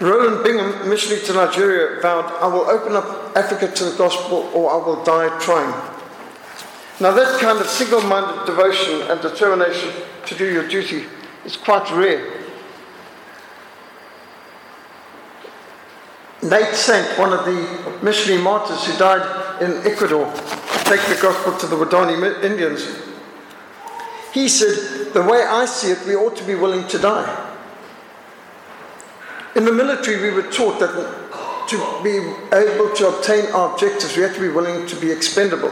Rowland 0.01 0.43
Bingham, 0.43 0.89
missionary 0.89 1.21
to 1.25 1.33
Nigeria, 1.33 2.01
vowed, 2.01 2.25
I 2.41 2.47
will 2.47 2.69
open 2.69 2.97
up 2.97 3.35
Africa 3.37 3.73
to 3.73 3.85
the 3.85 3.97
gospel 3.97 4.49
or 4.53 4.69
I 4.73 4.85
will 4.85 5.01
die 5.05 5.29
trying. 5.39 5.71
Now, 6.99 7.11
that 7.11 7.39
kind 7.39 7.59
of 7.59 7.67
single 7.67 8.01
minded 8.01 8.45
devotion 8.45 9.03
and 9.03 9.21
determination 9.21 9.93
to 10.25 10.35
do 10.35 10.51
your 10.51 10.67
duty 10.67 11.05
is 11.45 11.55
quite 11.55 11.89
rare. 11.91 12.44
Nate 16.43 16.75
Saint, 16.75 17.17
one 17.17 17.33
of 17.33 17.45
the 17.45 17.99
missionary 18.03 18.41
martyrs 18.41 18.85
who 18.85 18.97
died 18.97 19.61
in 19.61 19.71
Ecuador 19.89 20.31
to 20.33 20.83
take 20.83 21.01
the 21.07 21.17
gospel 21.21 21.57
to 21.57 21.67
the 21.67 21.75
Wadani 21.75 22.43
Indians, 22.43 22.87
he 24.33 24.49
said, 24.49 25.13
The 25.13 25.23
way 25.23 25.43
I 25.43 25.65
see 25.65 25.91
it, 25.91 26.05
we 26.05 26.15
ought 26.15 26.35
to 26.35 26.43
be 26.43 26.55
willing 26.55 26.87
to 26.89 26.99
die. 26.99 27.53
In 29.55 29.63
the 29.63 29.71
military, 29.71 30.21
we 30.21 30.31
were 30.31 30.51
taught 30.51 30.79
that 30.79 30.93
to 31.69 32.03
be 32.03 32.17
able 32.53 32.93
to 32.93 33.07
obtain 33.07 33.51
our 33.53 33.73
objectives, 33.73 34.15
we 34.15 34.23
have 34.23 34.35
to 34.35 34.41
be 34.41 34.49
willing 34.49 34.85
to 34.87 34.95
be 34.97 35.11
expendable. 35.11 35.71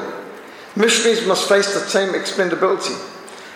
Missionaries 0.76 1.28
must 1.28 1.48
face 1.48 1.74
the 1.74 1.82
same 1.82 2.14
expendability. 2.14 2.98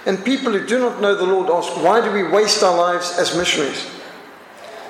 And 0.06 0.24
people 0.24 0.52
who 0.52 0.66
do 0.66 0.80
not 0.80 1.02
know 1.02 1.16
the 1.16 1.26
Lord 1.26 1.50
ask, 1.50 1.76
Why 1.84 2.02
do 2.02 2.12
we 2.12 2.24
waste 2.24 2.62
our 2.62 2.78
lives 2.78 3.18
as 3.18 3.36
missionaries? 3.36 3.90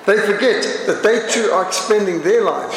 They 0.08 0.18
forget 0.18 0.64
that 0.88 1.04
they 1.04 1.30
too 1.30 1.52
are 1.52 1.68
expending 1.68 2.24
their 2.24 2.42
lives. 2.42 2.74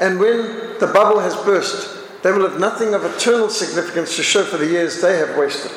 And 0.00 0.18
when 0.18 0.76
the 0.80 0.90
bubble 0.92 1.20
has 1.20 1.36
burst, 1.36 2.22
they 2.24 2.32
will 2.32 2.48
have 2.50 2.58
nothing 2.58 2.94
of 2.94 3.04
eternal 3.04 3.48
significance 3.48 4.16
to 4.16 4.24
show 4.24 4.42
for 4.42 4.56
the 4.56 4.66
years 4.66 5.00
they 5.00 5.18
have 5.18 5.38
wasted. 5.38 5.70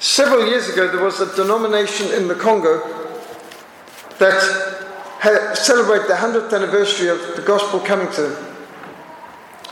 Several 0.00 0.48
years 0.48 0.68
ago, 0.68 0.88
there 0.88 1.04
was 1.04 1.20
a 1.20 1.36
denomination 1.36 2.12
in 2.14 2.26
the 2.26 2.34
Congo 2.34 2.82
that 4.18 5.56
celebrated 5.56 6.08
the 6.08 6.14
100th 6.14 6.52
anniversary 6.52 7.08
of 7.08 7.36
the 7.36 7.42
gospel 7.42 7.78
coming 7.78 8.10
to 8.14 8.22
them. 8.22 8.56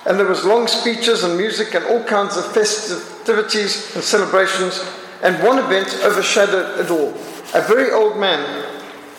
And 0.07 0.17
there 0.17 0.29
was 0.29 0.45
long 0.45 0.69
speeches 0.69 1.25
and 1.25 1.37
music 1.37 1.75
and 1.75 1.85
all 1.87 2.05
kinds 2.05 2.37
of 2.37 2.53
festivities 2.53 3.97
and 3.97 4.05
celebrations. 4.05 4.85
And 5.25 5.43
one 5.43 5.59
event 5.59 5.93
overshadowed 6.05 6.79
it 6.79 6.91
all. 6.91 7.15
A 7.53 7.63
very 7.67 7.91
old 7.91 8.17
man 8.17 8.71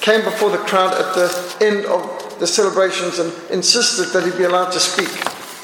came 0.01 0.23
before 0.23 0.49
the 0.49 0.57
crowd 0.57 0.93
at 0.93 1.15
the 1.15 1.57
end 1.61 1.85
of 1.85 2.39
the 2.39 2.47
celebrations 2.47 3.19
and 3.19 3.33
insisted 3.51 4.07
that 4.13 4.25
he 4.25 4.37
be 4.37 4.43
allowed 4.43 4.71
to 4.71 4.79
speak. 4.79 5.09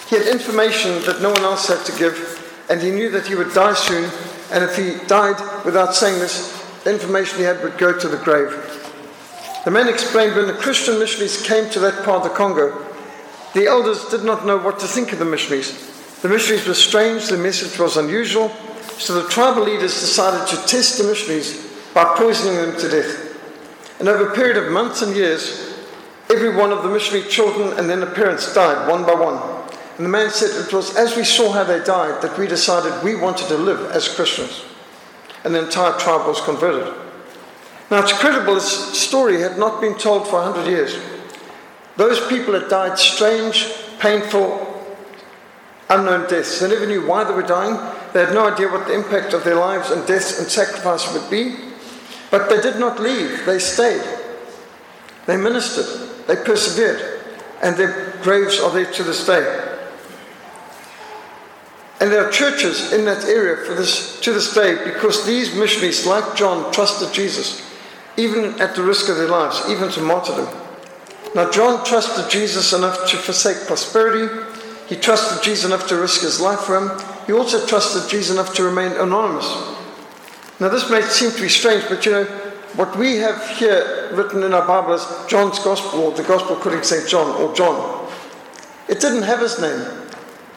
He 0.10 0.18
had 0.18 0.28
information 0.28 1.02
that 1.04 1.22
no 1.22 1.32
one 1.32 1.44
else 1.44 1.68
had 1.68 1.86
to 1.86 1.98
give, 1.98 2.66
and 2.70 2.82
he 2.82 2.92
knew 2.92 3.10
that 3.10 3.28
he 3.28 3.36
would 3.36 3.54
die 3.54 3.74
soon 3.74 4.10
and 4.52 4.66
if 4.66 4.76
he 4.76 5.04
died 5.08 5.40
without 5.64 5.96
saying 5.96 6.20
this, 6.20 6.52
the 6.84 6.92
information 6.92 7.40
he 7.40 7.46
had 7.46 7.64
would 7.64 7.78
go 7.78 7.98
to 7.98 8.08
the 8.08 8.18
grave. 8.18 8.52
The 9.64 9.72
man 9.72 9.88
explained 9.88 10.36
when 10.36 10.48
the 10.48 10.54
Christian 10.54 11.00
missionaries 11.00 11.42
came 11.42 11.70
to 11.70 11.80
that 11.80 12.04
part 12.04 12.24
of 12.24 12.30
the 12.30 12.36
Congo, 12.36 12.86
the 13.54 13.68
elders 13.68 14.10
did 14.10 14.24
not 14.24 14.46
know 14.46 14.58
what 14.58 14.80
to 14.80 14.88
think 14.88 15.14
of 15.14 15.20
the 15.20 15.26
missionaries. 15.26 15.88
The 16.22 16.30
missionaries 16.30 16.68
were 16.68 16.74
strange, 16.74 17.28
the 17.28 17.38
message 17.38 17.80
was 17.80 17.98
unusual, 17.98 18.50
so 18.98 19.22
the 19.22 19.30
tribal 19.30 19.64
leaders 19.64 20.00
decided 20.00 20.48
to 20.48 20.68
test 20.68 20.98
the 20.98 21.06
missionaries 21.06 21.68
by 21.94 22.04
poisoning 22.18 22.56
them 22.56 22.78
to 22.80 22.90
death. 22.90 23.31
And 24.02 24.10
over 24.10 24.30
a 24.30 24.34
period 24.34 24.58
of 24.58 24.72
months 24.72 25.04
and 25.04 25.16
years, 25.16 25.78
every 26.28 26.56
one 26.56 26.72
of 26.72 26.82
the 26.82 26.90
missionary 26.90 27.30
children 27.30 27.78
and 27.78 27.88
then 27.88 28.00
the 28.00 28.08
parents 28.08 28.52
died 28.52 28.90
one 28.90 29.06
by 29.06 29.14
one. 29.14 29.38
And 29.98 30.04
the 30.08 30.10
man 30.10 30.32
said 30.32 30.50
it 30.60 30.74
was 30.74 30.98
as 30.98 31.16
we 31.16 31.24
saw 31.24 31.52
how 31.52 31.64
they 31.64 31.84
died 31.84 32.20
that 32.24 32.36
we 32.36 32.48
decided 32.48 33.04
we 33.04 33.14
wanted 33.14 33.48
to 33.50 33.58
live 33.58 33.92
as 33.92 34.08
Christians. 34.08 34.64
And 35.44 35.54
the 35.54 35.64
entire 35.64 35.96
tribe 36.00 36.26
was 36.26 36.42
converted. 36.42 36.92
Now 37.92 38.02
it's 38.02 38.12
credible 38.12 38.56
this 38.56 39.00
story 39.00 39.40
had 39.40 39.60
not 39.60 39.80
been 39.80 39.96
told 40.00 40.28
for 40.28 40.42
100 40.42 40.68
years. 40.68 40.98
Those 41.96 42.28
people 42.28 42.60
had 42.60 42.70
died 42.70 42.98
strange, 42.98 43.72
painful, 44.00 44.68
unknown 45.92 46.28
deaths. 46.28 46.60
They 46.60 46.70
never 46.70 46.88
knew 46.88 47.06
why 47.06 47.24
they 47.24 47.36
were 47.36 47.44
dying. 47.44 47.76
They 48.14 48.26
had 48.26 48.34
no 48.34 48.52
idea 48.52 48.68
what 48.68 48.88
the 48.88 48.96
impact 48.96 49.36
of 49.36 49.44
their 49.44 49.58
lives 49.58 49.92
and 49.92 50.08
deaths 50.08 50.40
and 50.40 50.50
sacrifice 50.50 51.14
would 51.14 51.30
be. 51.30 51.71
But 52.32 52.50
they 52.50 52.62
did 52.62 52.80
not 52.80 53.00
leave, 53.00 53.46
they 53.46 53.60
stayed. 53.60 54.04
They 55.28 55.38
ministered, 55.38 56.26
they 56.28 56.38
persevered, 56.38 57.22
and 57.62 57.78
their 57.78 58.18
graves 58.24 58.60
are 58.60 58.72
there 58.72 58.92
to 58.92 59.04
this 59.04 59.26
day. 59.28 59.78
And 62.00 62.12
there 62.12 62.28
are 62.28 62.32
churches 62.32 62.92
in 62.94 63.06
that 63.06 63.26
area 63.26 63.58
for 63.58 63.76
this, 63.76 64.20
to 64.22 64.34
this 64.34 64.56
day 64.56 64.74
because 64.84 65.24
these 65.24 65.54
missionaries, 65.54 66.08
like 66.08 66.36
John, 66.36 66.74
trusted 66.74 67.14
Jesus, 67.14 67.62
even 68.18 68.60
at 68.60 68.76
the 68.76 68.82
risk 68.82 69.08
of 69.08 69.18
their 69.18 69.28
lives, 69.28 69.62
even 69.70 69.92
to 69.92 70.02
martyrdom. 70.02 70.48
Now, 71.36 71.52
John 71.52 71.86
trusted 71.86 72.32
Jesus 72.32 72.74
enough 72.74 73.08
to 73.10 73.18
forsake 73.18 73.68
prosperity. 73.68 74.34
He 74.88 74.96
trusted 74.96 75.44
Jesus 75.44 75.66
enough 75.66 75.88
to 75.90 75.96
risk 75.96 76.22
his 76.22 76.42
life 76.42 76.62
for 76.62 76.76
him. 76.76 77.00
He 77.28 77.34
also 77.34 77.66
trusted 77.68 78.10
Jesus 78.10 78.36
enough 78.36 78.56
to 78.56 78.64
remain 78.64 78.94
anonymous. 78.94 79.46
Now, 80.62 80.70
this 80.70 80.92
may 80.92 81.02
seem 81.02 81.32
to 81.32 81.42
be 81.42 81.50
strange, 81.50 81.90
but 81.90 82.06
you 82.06 82.12
know, 82.12 82.24
what 82.76 82.96
we 82.96 83.16
have 83.16 83.50
here 83.58 84.12
written 84.14 84.44
in 84.44 84.54
our 84.54 84.66
Bible 84.68 84.94
is 84.94 85.04
John's 85.28 85.58
Gospel, 85.58 86.02
or 86.02 86.12
the 86.12 86.22
Gospel 86.22 86.56
according 86.56 86.82
to 86.82 86.86
St. 86.86 87.10
John, 87.10 87.42
or 87.42 87.52
John. 87.56 88.08
It 88.88 89.00
didn't 89.00 89.24
have 89.24 89.40
his 89.40 89.60
name. 89.60 89.84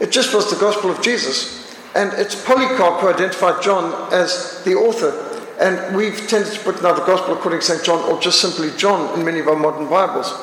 It 0.01 0.13
just 0.13 0.35
was 0.35 0.51
the 0.51 0.61
gospel 0.61 0.91
of 0.91 1.01
Jesus. 1.01 1.75
And 1.95 2.13
it's 2.13 2.35
Polycarp 2.45 3.01
who 3.01 3.09
identified 3.09 3.63
John 3.63 4.13
as 4.13 4.63
the 4.65 4.75
author. 4.75 5.11
And 5.59 5.97
we've 5.97 6.29
tended 6.29 6.53
to 6.53 6.61
put 6.61 6.83
now 6.83 6.93
the 6.93 7.07
gospel 7.07 7.33
according 7.33 7.61
to 7.61 7.67
St. 7.67 7.83
John 7.83 8.05
or 8.11 8.21
just 8.21 8.43
simply 8.43 8.77
John 8.77 9.19
in 9.19 9.25
many 9.25 9.41
of 9.41 9.49
our 9.49 9.57
modern 9.57 9.89
Bibles. 9.89 10.35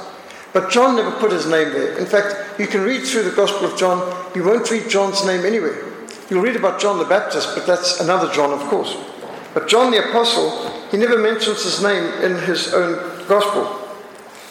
But 0.53 0.71
John 0.71 0.95
never 0.95 1.11
put 1.11 1.31
his 1.31 1.45
name 1.45 1.69
there. 1.69 1.99
In 1.99 2.07
fact, 2.07 2.59
you 2.59 2.65
can 2.65 2.81
read 2.81 3.05
through 3.05 3.23
the 3.23 3.35
Gospel 3.35 3.65
of 3.65 3.77
John, 3.77 3.99
you 4.33 4.43
won't 4.43 4.71
read 4.71 4.89
John's 4.89 5.23
name 5.23 5.45
anywhere. 5.45 5.85
You'll 6.31 6.41
read 6.41 6.55
about 6.55 6.81
John 6.81 6.97
the 6.97 7.05
Baptist, 7.05 7.53
but 7.53 7.67
that's 7.67 7.99
another 7.99 8.33
John, 8.33 8.51
of 8.51 8.67
course. 8.67 8.97
But 9.53 9.67
John 9.67 9.91
the 9.91 10.09
Apostle, 10.09 10.69
he 10.91 10.97
never 10.97 11.17
mentions 11.17 11.63
his 11.63 11.83
name 11.83 12.05
in 12.23 12.37
his 12.39 12.73
own 12.73 13.27
Gospel. 13.27 13.77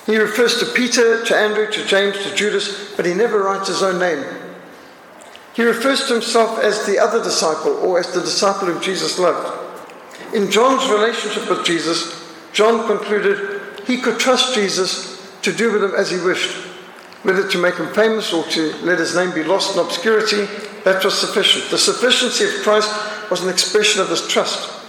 He 0.06 0.16
refers 0.16 0.58
to 0.58 0.66
Peter, 0.66 1.24
to 1.24 1.36
Andrew, 1.36 1.70
to 1.70 1.86
James, 1.86 2.16
to 2.24 2.34
Judas, 2.34 2.94
but 2.96 3.06
he 3.06 3.14
never 3.14 3.42
writes 3.42 3.68
his 3.68 3.82
own 3.82 3.98
name. 3.98 4.24
He 5.54 5.62
refers 5.62 6.06
to 6.06 6.14
himself 6.14 6.58
as 6.58 6.86
the 6.86 6.98
other 6.98 7.22
disciple 7.22 7.72
or 7.72 7.98
as 7.98 8.12
the 8.12 8.20
disciple 8.20 8.68
whom 8.68 8.82
Jesus 8.82 9.18
loved. 9.18 9.58
In 10.34 10.50
John's 10.50 10.90
relationship 10.90 11.48
with 11.50 11.64
Jesus, 11.64 12.34
John 12.52 12.86
concluded 12.86 13.60
he 13.86 14.00
could 14.00 14.18
trust 14.18 14.54
Jesus 14.54 15.20
to 15.42 15.52
do 15.52 15.72
with 15.72 15.82
him 15.82 15.94
as 15.94 16.10
he 16.10 16.18
wished, 16.18 16.54
whether 17.22 17.48
to 17.48 17.58
make 17.58 17.76
him 17.76 17.92
famous 17.94 18.32
or 18.32 18.44
to 18.44 18.74
let 18.82 18.98
his 18.98 19.14
name 19.14 19.32
be 19.32 19.44
lost 19.44 19.74
in 19.74 19.80
obscurity, 19.80 20.46
that 20.84 21.04
was 21.04 21.18
sufficient. 21.18 21.70
The 21.70 21.78
sufficiency 21.78 22.44
of 22.44 22.62
Christ 22.62 22.90
was 23.30 23.42
an 23.42 23.48
expression 23.48 24.00
of 24.00 24.08
his 24.08 24.26
trust. 24.28 24.79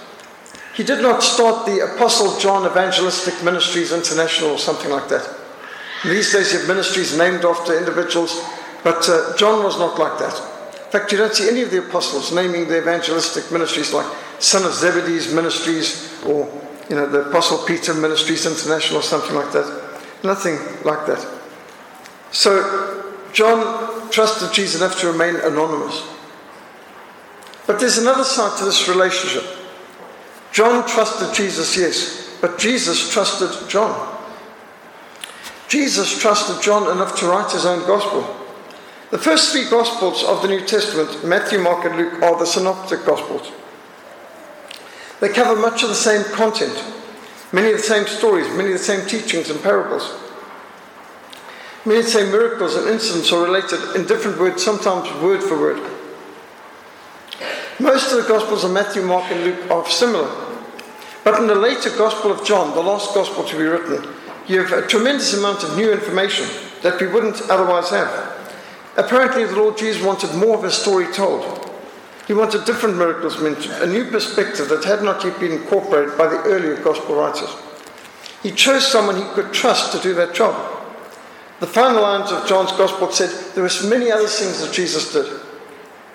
He 0.73 0.83
did 0.83 1.01
not 1.01 1.21
start 1.21 1.65
the 1.65 1.93
Apostle 1.95 2.39
John 2.39 2.65
Evangelistic 2.65 3.43
Ministries 3.43 3.91
International 3.91 4.51
or 4.51 4.57
something 4.57 4.89
like 4.89 5.09
that. 5.09 5.27
These 6.03 6.33
days 6.33 6.53
you 6.53 6.59
have 6.59 6.67
ministries 6.67 7.17
named 7.17 7.45
after 7.45 7.77
individuals, 7.77 8.41
but 8.83 9.07
uh, 9.09 9.35
John 9.37 9.63
was 9.63 9.77
not 9.77 9.99
like 9.99 10.17
that. 10.19 10.33
In 10.85 10.91
fact, 10.91 11.11
you 11.11 11.17
don't 11.17 11.33
see 11.33 11.49
any 11.49 11.61
of 11.61 11.71
the 11.71 11.87
apostles 11.87 12.31
naming 12.31 12.67
the 12.67 12.79
evangelistic 12.79 13.51
ministries 13.51 13.93
like 13.93 14.11
Son 14.39 14.65
of 14.65 14.73
Zebedee's 14.73 15.33
ministries 15.33 16.21
or 16.25 16.49
you 16.89 16.95
know, 16.95 17.07
the 17.07 17.29
Apostle 17.29 17.59
Peter 17.59 17.93
Ministries 17.93 18.45
International 18.45 18.99
or 18.99 19.03
something 19.03 19.35
like 19.35 19.51
that. 19.53 19.99
Nothing 20.23 20.57
like 20.83 21.05
that. 21.07 21.25
So 22.31 23.13
John 23.31 24.09
trusted 24.09 24.53
Jesus 24.53 24.81
enough 24.81 24.99
to 25.01 25.11
remain 25.11 25.35
anonymous. 25.35 26.05
But 27.67 27.79
there's 27.79 27.97
another 27.97 28.23
side 28.23 28.57
to 28.59 28.65
this 28.65 28.89
relationship. 28.89 29.60
John 30.51 30.87
trusted 30.87 31.33
Jesus, 31.33 31.77
yes, 31.77 32.37
but 32.41 32.59
Jesus 32.59 33.11
trusted 33.11 33.69
John. 33.69 34.17
Jesus 35.67 36.19
trusted 36.19 36.61
John 36.61 36.91
enough 36.91 37.17
to 37.19 37.27
write 37.27 37.51
his 37.51 37.65
own 37.65 37.87
gospel. 37.87 38.37
The 39.11 39.17
first 39.17 39.51
three 39.51 39.69
Gospels 39.69 40.23
of 40.23 40.41
the 40.41 40.47
New 40.47 40.65
Testament, 40.65 41.25
Matthew, 41.25 41.59
Mark, 41.59 41.85
and 41.85 41.97
Luke, 41.97 42.21
are 42.21 42.37
the 42.37 42.45
synoptic 42.45 43.05
Gospels. 43.05 43.51
They 45.19 45.29
cover 45.29 45.59
much 45.59 45.83
of 45.83 45.89
the 45.89 45.95
same 45.95 46.23
content, 46.33 46.83
many 47.51 47.71
of 47.71 47.77
the 47.77 47.83
same 47.83 48.07
stories, 48.07 48.47
many 48.55 48.71
of 48.71 48.79
the 48.79 48.83
same 48.83 49.07
teachings 49.07 49.49
and 49.49 49.61
parables. 49.61 50.17
Many 51.85 51.99
of 51.99 52.05
the 52.05 52.11
same 52.11 52.31
miracles 52.31 52.75
and 52.75 52.87
incidents 52.87 53.31
are 53.31 53.43
related 53.43 53.95
in 53.95 54.05
different 54.05 54.39
words, 54.39 54.63
sometimes 54.63 55.11
word 55.21 55.43
for 55.43 55.59
word. 55.59 56.00
Most 57.81 58.11
of 58.11 58.21
the 58.21 58.29
Gospels 58.29 58.63
of 58.63 58.69
Matthew, 58.69 59.01
Mark, 59.01 59.31
and 59.31 59.43
Luke 59.43 59.71
are 59.71 59.89
similar. 59.89 60.29
But 61.23 61.39
in 61.39 61.47
the 61.47 61.55
later 61.55 61.89
Gospel 61.89 62.31
of 62.31 62.45
John, 62.45 62.75
the 62.75 62.83
last 62.83 63.15
Gospel 63.15 63.43
to 63.43 63.57
be 63.57 63.63
written, 63.63 64.07
you 64.47 64.63
have 64.63 64.71
a 64.71 64.85
tremendous 64.85 65.33
amount 65.33 65.63
of 65.63 65.75
new 65.75 65.91
information 65.91 66.45
that 66.83 67.01
we 67.01 67.07
wouldn't 67.07 67.41
otherwise 67.49 67.89
have. 67.89 68.53
Apparently, 68.97 69.45
the 69.45 69.55
Lord 69.55 69.79
Jesus 69.79 70.03
wanted 70.03 70.35
more 70.35 70.57
of 70.57 70.63
his 70.63 70.75
story 70.75 71.11
told. 71.11 71.71
He 72.27 72.33
wanted 72.33 72.65
different 72.65 72.97
miracles 72.97 73.41
mentioned, 73.41 73.73
a 73.81 73.87
new 73.87 74.05
perspective 74.11 74.69
that 74.69 74.83
had 74.83 75.01
not 75.01 75.23
yet 75.23 75.39
been 75.39 75.51
incorporated 75.51 76.15
by 76.19 76.27
the 76.27 76.43
earlier 76.43 76.75
gospel 76.83 77.15
writers. 77.15 77.49
He 78.43 78.51
chose 78.51 78.87
someone 78.87 79.15
he 79.15 79.33
could 79.33 79.53
trust 79.53 79.91
to 79.93 79.99
do 80.03 80.13
that 80.13 80.35
job. 80.35 80.55
The 81.59 81.67
final 81.67 82.03
lines 82.03 82.31
of 82.31 82.47
John's 82.47 82.73
gospel 82.73 83.11
said 83.11 83.55
there 83.55 83.63
were 83.63 83.89
many 83.89 84.11
other 84.11 84.27
things 84.27 84.61
that 84.61 84.71
Jesus 84.71 85.13
did, 85.13 85.40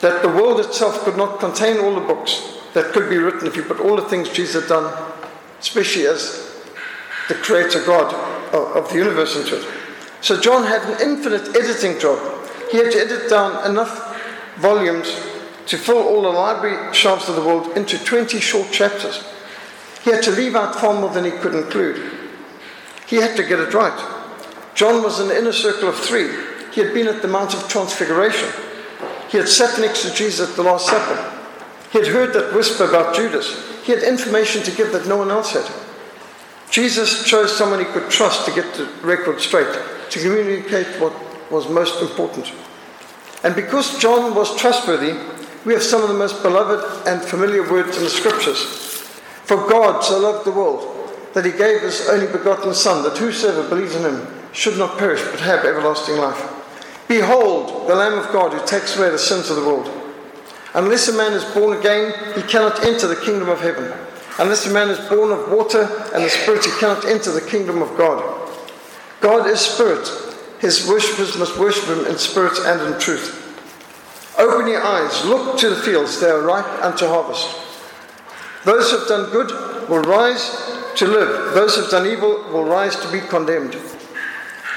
that 0.00 0.22
the 0.22 0.28
world 0.28 0.60
itself 0.60 1.04
could 1.04 1.16
not 1.16 1.40
contain 1.40 1.78
all 1.78 1.94
the 1.94 2.00
books 2.00 2.58
that 2.74 2.92
could 2.92 3.08
be 3.08 3.16
written 3.16 3.46
if 3.46 3.56
you 3.56 3.62
put 3.62 3.80
all 3.80 3.96
the 3.96 4.02
things 4.02 4.28
Jesus 4.28 4.62
had 4.62 4.68
done, 4.68 5.12
especially 5.58 6.06
as 6.06 6.62
the 7.28 7.34
creator 7.34 7.84
God 7.84 8.14
of 8.54 8.88
the 8.90 8.96
universe 8.96 9.36
into 9.36 9.60
it. 9.60 9.68
So 10.20 10.40
John 10.40 10.64
had 10.64 10.82
an 10.82 11.00
infinite 11.00 11.56
editing 11.56 11.98
job 11.98 12.36
he 12.70 12.78
had 12.78 12.90
to 12.92 12.98
edit 12.98 13.30
down 13.30 13.68
enough 13.68 14.16
volumes 14.56 15.08
to 15.66 15.78
fill 15.78 15.98
all 15.98 16.22
the 16.22 16.28
library 16.28 16.92
shelves 16.94 17.28
of 17.28 17.36
the 17.36 17.42
world 17.42 17.76
into 17.76 18.02
20 18.02 18.40
short 18.40 18.72
chapters. 18.72 19.24
He 20.02 20.10
had 20.10 20.22
to 20.24 20.30
leave 20.30 20.54
out 20.54 20.74
far 20.74 20.98
more 20.98 21.10
than 21.10 21.24
he 21.24 21.30
could 21.30 21.54
include. 21.54 22.12
He 23.06 23.16
had 23.16 23.36
to 23.36 23.44
get 23.44 23.60
it 23.60 23.74
right. 23.74 23.98
John 24.74 25.02
was 25.02 25.20
in 25.20 25.28
the 25.28 25.38
inner 25.38 25.52
circle 25.52 25.88
of 25.88 25.96
three. 25.96 26.28
He 26.72 26.80
had 26.80 26.92
been 26.92 27.08
at 27.08 27.22
the 27.22 27.28
Mount 27.28 27.54
of 27.54 27.68
Transfiguration. 27.68 28.48
He 29.28 29.38
had 29.38 29.48
sat 29.48 29.78
next 29.80 30.02
to 30.02 30.14
Jesus 30.14 30.50
at 30.50 30.56
the 30.56 30.62
Last 30.62 30.86
Supper. 30.86 31.32
He 31.90 31.98
had 31.98 32.08
heard 32.08 32.32
that 32.34 32.54
whisper 32.54 32.84
about 32.84 33.14
Judas. 33.14 33.84
He 33.84 33.92
had 33.92 34.02
information 34.02 34.62
to 34.62 34.70
give 34.70 34.92
that 34.92 35.06
no 35.06 35.16
one 35.16 35.30
else 35.30 35.52
had. 35.52 35.70
Jesus 36.70 37.24
chose 37.24 37.56
someone 37.56 37.78
he 37.78 37.84
could 37.86 38.10
trust 38.10 38.44
to 38.46 38.52
get 38.52 38.74
the 38.74 38.86
record 39.02 39.40
straight, 39.40 39.72
to 40.10 40.20
communicate 40.20 40.86
what 41.00 41.12
was 41.50 41.68
most 41.68 42.02
important. 42.02 42.52
And 43.44 43.54
because 43.54 43.98
John 44.00 44.34
was 44.34 44.56
trustworthy, 44.56 45.16
we 45.64 45.72
have 45.72 45.82
some 45.82 46.02
of 46.02 46.08
the 46.08 46.14
most 46.14 46.42
beloved 46.42 47.06
and 47.06 47.22
familiar 47.22 47.62
words 47.70 47.96
in 47.96 48.04
the 48.04 48.10
scriptures. 48.10 48.62
For 49.44 49.56
God 49.56 50.02
so 50.02 50.18
loved 50.18 50.44
the 50.44 50.52
world 50.52 50.92
that 51.34 51.44
he 51.44 51.52
gave 51.52 51.82
his 51.82 52.08
only 52.08 52.26
begotten 52.26 52.74
Son, 52.74 53.02
that 53.04 53.18
whosoever 53.18 53.68
believes 53.68 53.94
in 53.94 54.02
him 54.02 54.26
should 54.52 54.78
not 54.78 54.98
perish 54.98 55.22
but 55.30 55.40
have 55.40 55.64
everlasting 55.64 56.16
life. 56.16 56.55
Behold, 57.08 57.88
the 57.88 57.94
Lamb 57.94 58.18
of 58.18 58.32
God 58.32 58.52
who 58.52 58.66
takes 58.66 58.96
away 58.96 59.10
the 59.10 59.18
sins 59.18 59.50
of 59.50 59.56
the 59.56 59.64
world. 59.64 59.90
Unless 60.74 61.08
a 61.08 61.12
man 61.12 61.32
is 61.32 61.44
born 61.54 61.78
again, 61.78 62.12
he 62.34 62.42
cannot 62.42 62.84
enter 62.84 63.06
the 63.06 63.16
kingdom 63.16 63.48
of 63.48 63.60
heaven. 63.60 63.92
Unless 64.38 64.66
a 64.66 64.72
man 64.72 64.90
is 64.90 65.08
born 65.08 65.30
of 65.30 65.50
water 65.50 65.84
and 66.14 66.24
the 66.24 66.28
Spirit, 66.28 66.64
he 66.64 66.70
cannot 66.78 67.06
enter 67.06 67.30
the 67.30 67.40
kingdom 67.40 67.80
of 67.80 67.96
God. 67.96 68.22
God 69.20 69.46
is 69.46 69.60
Spirit, 69.60 70.06
his 70.60 70.86
worshippers 70.86 71.38
must 71.38 71.58
worship 71.58 71.84
him 71.84 72.04
in 72.06 72.18
spirit 72.18 72.58
and 72.64 72.94
in 72.94 73.00
truth. 73.00 73.42
Open 74.38 74.68
your 74.68 74.82
eyes, 74.82 75.24
look 75.24 75.58
to 75.58 75.70
the 75.70 75.76
fields, 75.76 76.20
they 76.20 76.28
are 76.28 76.42
ripe 76.42 76.66
unto 76.84 77.06
harvest. 77.06 77.48
Those 78.64 78.90
who 78.90 78.98
have 78.98 79.08
done 79.08 79.30
good 79.30 79.50
will 79.88 80.02
rise 80.02 80.50
to 80.96 81.06
live, 81.06 81.54
those 81.54 81.76
who 81.76 81.82
have 81.82 81.90
done 81.90 82.06
evil 82.06 82.44
will 82.52 82.64
rise 82.64 82.96
to 82.96 83.10
be 83.10 83.20
condemned. 83.20 83.76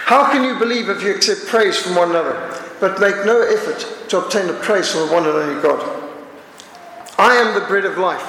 How 0.09 0.31
can 0.31 0.43
you 0.43 0.57
believe 0.57 0.89
if 0.89 1.03
you 1.03 1.13
accept 1.13 1.45
praise 1.45 1.77
from 1.77 1.93
one 1.95 2.09
another, 2.09 2.33
but 2.79 2.99
make 2.99 3.15
no 3.25 3.41
effort 3.41 4.09
to 4.09 4.17
obtain 4.17 4.47
the 4.47 4.53
praise 4.53 4.91
from 4.91 5.07
the 5.07 5.13
one 5.13 5.27
and 5.27 5.35
only 5.35 5.61
God? 5.61 5.79
I 7.19 7.35
am 7.35 7.53
the 7.53 7.67
bread 7.67 7.85
of 7.85 7.97
life. 7.97 8.25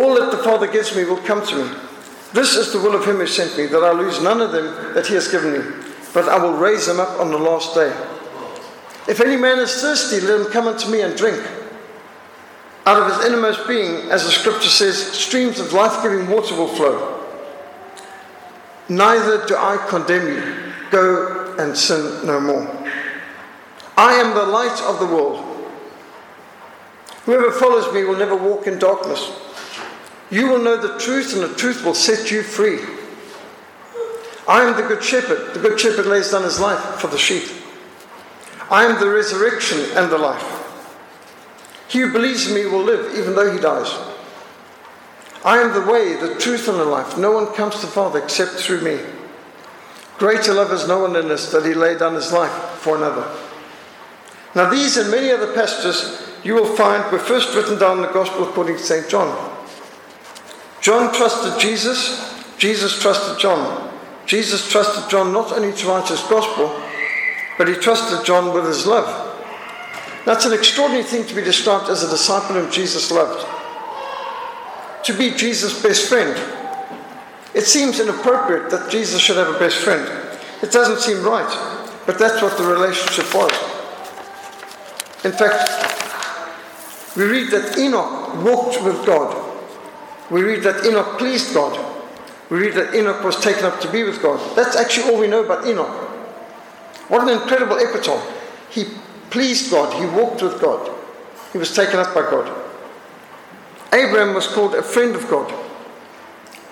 All 0.00 0.14
that 0.14 0.30
the 0.30 0.38
Father 0.44 0.70
gives 0.70 0.94
me 0.94 1.04
will 1.04 1.16
come 1.22 1.44
to 1.44 1.56
me. 1.56 1.76
This 2.32 2.54
is 2.54 2.72
the 2.72 2.78
will 2.78 2.94
of 2.94 3.04
him 3.04 3.16
who 3.16 3.26
sent 3.26 3.58
me, 3.58 3.66
that 3.66 3.82
I 3.82 3.90
lose 3.90 4.22
none 4.22 4.40
of 4.40 4.52
them 4.52 4.94
that 4.94 5.08
he 5.08 5.14
has 5.14 5.26
given 5.28 5.52
me 5.54 5.88
but 6.12 6.28
I 6.28 6.38
will 6.38 6.54
raise 6.54 6.86
them 6.86 7.00
up 7.00 7.20
on 7.20 7.30
the 7.30 7.38
last 7.38 7.74
day. 7.74 7.94
If 9.08 9.20
any 9.20 9.36
man 9.36 9.58
is 9.58 9.80
thirsty, 9.80 10.20
let 10.20 10.40
him 10.40 10.52
come 10.52 10.66
unto 10.66 10.90
me 10.90 11.00
and 11.02 11.16
drink. 11.16 11.42
Out 12.86 13.02
of 13.02 13.16
his 13.16 13.26
innermost 13.26 13.66
being, 13.68 14.10
as 14.10 14.24
the 14.24 14.30
scripture 14.30 14.68
says, 14.68 15.12
streams 15.12 15.60
of 15.60 15.72
life 15.72 16.02
giving 16.02 16.28
water 16.28 16.54
will 16.54 16.68
flow. 16.68 17.17
Neither 18.88 19.46
do 19.46 19.56
I 19.56 19.76
condemn 19.88 20.26
you. 20.28 20.72
Go 20.90 21.54
and 21.58 21.76
sin 21.76 22.26
no 22.26 22.40
more. 22.40 22.66
I 23.96 24.14
am 24.14 24.34
the 24.34 24.44
light 24.44 24.80
of 24.82 25.00
the 25.00 25.06
world. 25.06 25.44
Whoever 27.24 27.50
follows 27.50 27.92
me 27.92 28.04
will 28.04 28.16
never 28.16 28.36
walk 28.36 28.66
in 28.66 28.78
darkness. 28.78 29.30
You 30.30 30.48
will 30.48 30.58
know 30.58 30.76
the 30.76 30.98
truth, 30.98 31.34
and 31.34 31.42
the 31.42 31.54
truth 31.54 31.84
will 31.84 31.94
set 31.94 32.30
you 32.30 32.42
free. 32.42 32.80
I 34.46 34.62
am 34.62 34.76
the 34.76 34.88
good 34.88 35.02
shepherd. 35.02 35.52
The 35.52 35.60
good 35.60 35.78
shepherd 35.78 36.06
lays 36.06 36.30
down 36.30 36.44
his 36.44 36.58
life 36.58 36.80
for 37.00 37.08
the 37.08 37.18
sheep. 37.18 37.44
I 38.70 38.84
am 38.84 38.98
the 38.98 39.10
resurrection 39.10 39.78
and 39.94 40.10
the 40.10 40.18
life. 40.18 40.54
He 41.88 42.00
who 42.00 42.12
believes 42.12 42.48
in 42.48 42.54
me 42.54 42.66
will 42.66 42.82
live 42.82 43.14
even 43.18 43.34
though 43.34 43.52
he 43.52 43.58
dies. 43.58 43.92
I 45.44 45.58
am 45.58 45.72
the 45.72 45.90
way, 45.90 46.14
the 46.16 46.34
truth, 46.34 46.68
and 46.68 46.78
the 46.78 46.84
life. 46.84 47.16
No 47.16 47.32
one 47.32 47.54
comes 47.54 47.76
to 47.76 47.86
the 47.86 47.92
Father 47.92 48.18
except 48.22 48.52
through 48.52 48.80
me. 48.80 48.98
Greater 50.18 50.52
love 50.52 50.70
has 50.70 50.88
no 50.88 51.00
one 51.00 51.14
in 51.14 51.30
us 51.30 51.52
that 51.52 51.64
he 51.64 51.74
laid 51.74 52.00
down 52.00 52.14
his 52.14 52.32
life 52.32 52.52
for 52.80 52.96
another. 52.96 53.28
Now, 54.54 54.68
these 54.68 54.96
and 54.96 55.10
many 55.10 55.30
other 55.30 55.54
passages 55.54 56.28
you 56.42 56.54
will 56.54 56.76
find 56.76 57.10
were 57.12 57.18
first 57.18 57.54
written 57.54 57.78
down 57.78 57.98
in 57.98 58.02
the 58.02 58.08
Gospel 58.08 58.48
according 58.48 58.76
to 58.76 58.82
St. 58.82 59.08
John. 59.08 59.56
John 60.80 61.14
trusted 61.14 61.60
Jesus, 61.60 62.42
Jesus 62.58 63.00
trusted 63.00 63.38
John. 63.38 63.88
Jesus 64.26 64.70
trusted 64.70 65.08
John 65.08 65.32
not 65.32 65.52
only 65.52 65.72
to 65.72 65.88
write 65.88 66.08
his 66.08 66.20
gospel, 66.22 66.82
but 67.56 67.66
he 67.66 67.74
trusted 67.74 68.26
John 68.26 68.52
with 68.52 68.66
his 68.66 68.86
love. 68.86 69.24
That's 70.24 70.44
an 70.44 70.52
extraordinary 70.52 71.04
thing 71.04 71.24
to 71.26 71.34
be 71.34 71.42
described 71.42 71.88
as 71.88 72.02
a 72.02 72.10
disciple 72.10 72.56
whom 72.56 72.70
Jesus 72.70 73.10
loved. 73.10 73.46
To 75.04 75.16
be 75.16 75.30
Jesus' 75.30 75.82
best 75.82 76.08
friend. 76.08 76.36
It 77.54 77.64
seems 77.64 78.00
inappropriate 78.00 78.70
that 78.70 78.90
Jesus 78.90 79.20
should 79.20 79.36
have 79.36 79.54
a 79.54 79.58
best 79.58 79.76
friend. 79.78 80.06
It 80.62 80.70
doesn't 80.70 81.00
seem 81.00 81.24
right, 81.24 81.48
but 82.06 82.18
that's 82.18 82.42
what 82.42 82.56
the 82.58 82.64
relationship 82.64 83.32
was. 83.34 83.52
In 85.24 85.32
fact, 85.32 87.16
we 87.16 87.24
read 87.24 87.50
that 87.50 87.78
Enoch 87.78 88.44
walked 88.44 88.82
with 88.84 89.04
God. 89.06 89.44
We 90.30 90.42
read 90.42 90.62
that 90.64 90.84
Enoch 90.84 91.18
pleased 91.18 91.54
God 91.54 91.96
we 92.50 92.58
read 92.60 92.74
that 92.74 92.94
Enoch 92.94 93.22
was 93.22 93.36
taken 93.36 93.64
up 93.64 93.80
to 93.80 93.92
be 93.92 94.04
with 94.04 94.22
God. 94.22 94.56
That's 94.56 94.76
actually 94.76 95.10
all 95.10 95.20
we 95.20 95.26
know 95.26 95.44
about 95.44 95.66
Enoch. 95.66 96.08
What 97.08 97.22
an 97.22 97.28
incredible 97.28 97.76
epitome. 97.76 98.22
He 98.70 98.84
pleased 99.30 99.70
God, 99.70 99.92
he 100.00 100.06
walked 100.18 100.42
with 100.42 100.60
God, 100.60 100.90
he 101.52 101.58
was 101.58 101.74
taken 101.74 101.98
up 101.98 102.14
by 102.14 102.22
God. 102.22 102.67
Abraham 103.92 104.34
was 104.34 104.46
called 104.46 104.74
a 104.74 104.82
friend 104.82 105.14
of 105.14 105.28
God. 105.28 105.52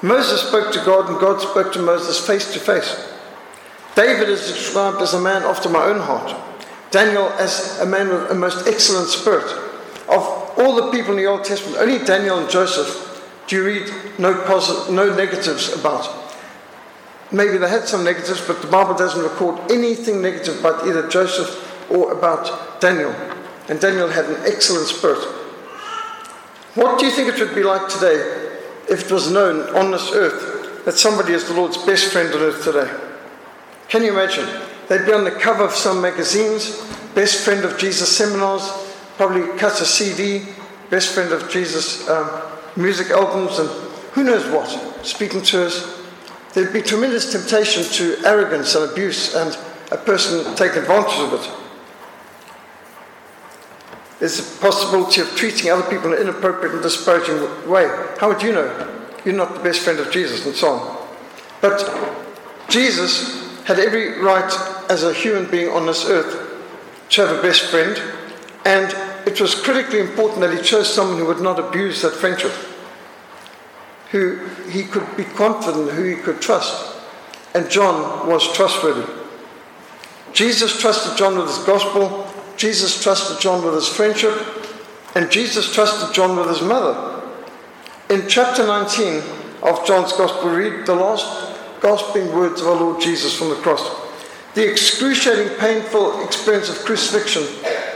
Moses 0.02 0.42
spoke 0.42 0.72
to 0.72 0.85
God, 0.85 1.09
and 1.09 1.18
God 1.18 1.40
spoke 1.40 1.72
to 1.72 1.83
Moses 1.83 2.24
face 2.24 2.52
to 2.52 2.61
face. 2.61 3.12
David 3.94 4.29
is 4.29 4.46
described 4.46 5.00
as 5.00 5.14
a 5.14 5.20
man 5.20 5.42
after 5.42 5.68
my 5.68 5.85
own 5.85 6.00
heart. 6.00 6.35
Daniel 6.90 7.29
as 7.38 7.81
a 7.81 7.87
man 7.87 8.09
with 8.09 8.31
a 8.31 8.35
most 8.35 8.66
excellent 8.66 9.09
spirit. 9.09 9.50
Of 10.09 10.52
all 10.59 10.76
the 10.76 10.90
people 10.92 11.12
in 11.12 11.16
the 11.16 11.26
Old 11.26 11.44
Testament, 11.44 11.81
only 11.81 12.05
Daniel 12.05 12.38
and 12.38 12.50
Joseph 12.50 13.07
do 13.46 13.57
you 13.57 13.64
read 13.64 13.92
no, 14.18 14.35
positive, 14.42 14.92
no 14.92 15.14
negatives 15.14 15.72
about? 15.72 16.09
Maybe 17.31 17.59
they 17.59 17.68
had 17.68 17.88
some 17.88 18.05
negatives, 18.05 18.44
but 18.44 18.61
the 18.61 18.68
Bible 18.68 18.94
doesn't 18.94 19.22
record 19.22 19.70
anything 19.70 20.20
negative 20.20 20.59
about 20.61 20.87
either 20.87 21.09
Joseph 21.09 21.90
or 21.90 22.12
about 22.12 22.81
Daniel. 22.81 23.11
And 23.68 23.81
Daniel 23.81 24.09
had 24.09 24.26
an 24.26 24.42
excellent 24.44 24.87
spirit. 24.87 25.24
What 26.77 26.99
do 26.99 27.07
you 27.07 27.11
think 27.11 27.29
it 27.29 27.41
would 27.41 27.55
be 27.55 27.62
like 27.62 27.89
today 27.89 28.17
if 28.91 29.07
it 29.07 29.11
was 29.11 29.31
known 29.31 29.75
on 29.75 29.93
this 29.93 30.12
earth 30.12 30.85
that 30.85 30.93
somebody 30.93 31.33
is 31.33 31.49
the 31.49 31.55
Lord's 31.55 31.79
best 31.79 32.12
friend 32.12 32.29
on 32.35 32.41
earth 32.43 32.65
today? 32.65 32.95
Can 33.89 34.03
you 34.03 34.12
imagine? 34.12 34.47
They'd 34.87 35.07
be 35.07 35.12
on 35.15 35.25
the 35.25 35.31
cover 35.31 35.65
of 35.65 35.73
some 35.73 36.03
magazines, 36.03 36.85
best 37.15 37.43
friend 37.47 37.65
of 37.65 37.79
Jesus 37.79 38.15
seminars, 38.15 38.62
probably 39.17 39.59
cut 39.59 39.81
a 39.81 39.87
CD, 39.87 40.45
best 40.91 41.15
friend 41.15 41.33
of 41.33 41.49
Jesus 41.49 42.07
um, 42.11 42.43
music 42.77 43.09
albums, 43.09 43.59
and 43.59 43.71
who 44.12 44.25
knows 44.25 44.45
what, 44.53 44.69
speaking 45.07 45.41
to 45.45 45.65
us. 45.65 45.99
There'd 46.53 46.75
be 46.75 46.83
tremendous 46.83 47.33
temptation 47.33 47.85
to 47.85 48.23
arrogance 48.27 48.75
and 48.75 48.91
abuse, 48.91 49.35
and 49.35 49.57
a 49.93 49.97
person 49.97 50.55
take 50.57 50.77
advantage 50.77 51.21
of 51.21 51.33
it. 51.33 51.65
There's 54.18 54.38
a 54.38 54.61
possibility 54.61 55.20
of 55.20 55.29
treating 55.37 55.70
other 55.70 55.88
people 55.90 56.12
in 56.12 56.18
an 56.18 56.29
inappropriate 56.29 56.74
and 56.74 56.83
disparaging 56.83 57.68
way. 57.68 57.87
How 58.18 58.29
would 58.29 58.42
you 58.42 58.52
know? 58.52 58.92
You're 59.24 59.35
not 59.35 59.55
the 59.55 59.61
best 59.61 59.81
friend 59.81 59.98
of 59.98 60.11
Jesus, 60.11 60.46
and 60.46 60.55
so 60.55 60.72
on. 60.72 61.09
But 61.61 61.90
Jesus 62.68 63.64
had 63.64 63.79
every 63.79 64.20
right 64.20 64.52
as 64.88 65.02
a 65.02 65.12
human 65.12 65.50
being 65.50 65.68
on 65.68 65.87
this 65.87 66.07
earth 66.07 66.42
to 67.11 67.26
have 67.26 67.38
a 67.38 67.42
best 67.42 67.70
friend, 67.70 68.00
and 68.64 68.94
it 69.26 69.40
was 69.40 69.55
critically 69.55 69.98
important 69.98 70.40
that 70.40 70.57
he 70.57 70.62
chose 70.62 70.92
someone 70.92 71.18
who 71.18 71.26
would 71.26 71.40
not 71.40 71.59
abuse 71.59 72.02
that 72.02 72.12
friendship, 72.12 72.52
who 74.12 74.46
he 74.70 74.85
could 74.85 75.16
be 75.16 75.24
confident, 75.24 75.90
who 75.90 76.05
he 76.05 76.16
could 76.16 76.40
trust. 76.40 76.96
And 77.55 77.68
John 77.68 78.29
was 78.29 78.52
trustworthy. 78.52 79.11
Jesus 80.33 80.81
trusted 80.81 81.16
John 81.16 81.37
with 81.38 81.48
his 81.48 81.59
gospel, 81.59 82.26
Jesus 82.57 83.03
trusted 83.03 83.40
John 83.40 83.64
with 83.64 83.75
his 83.75 83.88
friendship, 83.88 84.35
and 85.14 85.31
Jesus 85.31 85.73
trusted 85.73 86.14
John 86.14 86.37
with 86.37 86.49
his 86.49 86.62
mother. 86.62 87.23
In 88.09 88.29
chapter 88.29 88.66
19 88.66 89.23
of 89.62 89.87
John's 89.87 90.12
gospel, 90.12 90.51
read 90.51 90.87
the 90.87 90.95
last 90.95 91.55
gasping 91.83 92.33
words 92.35 92.61
of 92.61 92.69
our 92.69 92.77
Lord 92.77 93.01
Jesus 93.01 93.37
from 93.37 93.51
the 93.51 93.57
cross. 93.57 93.83
The 94.55 94.71
excruciating, 94.71 95.59
painful 95.59 96.25
experience 96.25 96.71
of 96.71 96.85
crucifixion, 96.85 97.42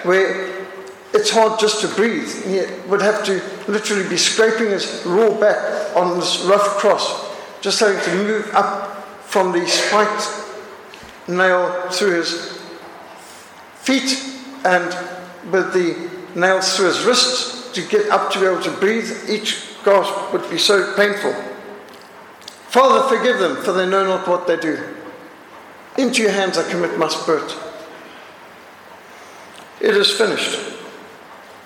where 0.02 0.66
it's 1.14 1.30
hard 1.30 1.58
just 1.58 1.80
to 1.80 1.88
breathe. 1.88 2.28
He 2.44 2.88
would 2.88 3.00
have 3.00 3.24
to 3.24 3.42
literally 3.66 4.08
be 4.08 4.16
scraping 4.16 4.68
his 4.68 5.02
raw 5.06 5.30
back 5.40 5.96
on 5.96 6.18
this 6.18 6.44
rough 6.44 6.78
cross, 6.78 7.34
just 7.60 7.80
having 7.80 8.02
to 8.04 8.14
move 8.14 8.50
up 8.54 9.06
from 9.24 9.52
the 9.52 9.66
spiked 9.66 10.28
nail 11.28 11.88
through 11.90 12.16
his 12.18 12.60
feet 13.76 14.30
and 14.64 15.52
with 15.52 15.72
the 15.72 16.10
nails 16.38 16.76
through 16.76 16.86
his 16.86 17.04
wrists 17.04 17.72
to 17.72 17.86
get 17.86 18.10
up 18.10 18.32
to 18.32 18.40
be 18.40 18.46
able 18.46 18.62
to 18.62 18.70
breathe. 18.72 19.10
Each 19.28 19.68
gasp 19.84 20.32
would 20.32 20.48
be 20.50 20.58
so 20.58 20.94
painful. 20.96 21.32
Father, 22.68 23.16
forgive 23.16 23.38
them, 23.38 23.56
for 23.56 23.72
they 23.72 23.88
know 23.88 24.06
not 24.06 24.28
what 24.28 24.46
they 24.46 24.56
do. 24.56 24.78
Into 25.98 26.22
your 26.22 26.30
hands 26.30 26.56
I 26.56 26.70
commit 26.70 26.98
my 26.98 27.08
spirit. 27.08 27.54
It 29.80 29.96
is 29.96 30.10
finished. 30.10 30.76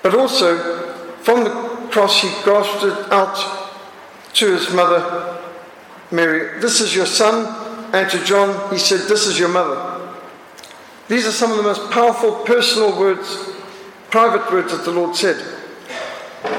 But 0.02 0.14
also, 0.14 0.92
from 1.22 1.44
the 1.44 1.50
cross, 1.90 2.22
he 2.22 2.28
grasped 2.42 2.84
it 2.84 3.12
out 3.12 3.70
to 4.34 4.52
his 4.52 4.72
mother, 4.72 5.40
Mary. 6.10 6.60
This 6.60 6.80
is 6.80 6.94
your 6.94 7.06
son. 7.06 7.62
And 7.94 8.10
to 8.10 8.24
John, 8.24 8.72
he 8.72 8.78
said, 8.78 9.08
This 9.08 9.26
is 9.26 9.38
your 9.38 9.48
mother. 9.48 9.93
These 11.08 11.26
are 11.26 11.32
some 11.32 11.50
of 11.50 11.58
the 11.58 11.62
most 11.62 11.90
powerful 11.90 12.32
personal 12.44 12.98
words, 12.98 13.50
private 14.10 14.50
words 14.50 14.72
that 14.72 14.84
the 14.84 14.90
Lord 14.90 15.14
said. 15.14 15.44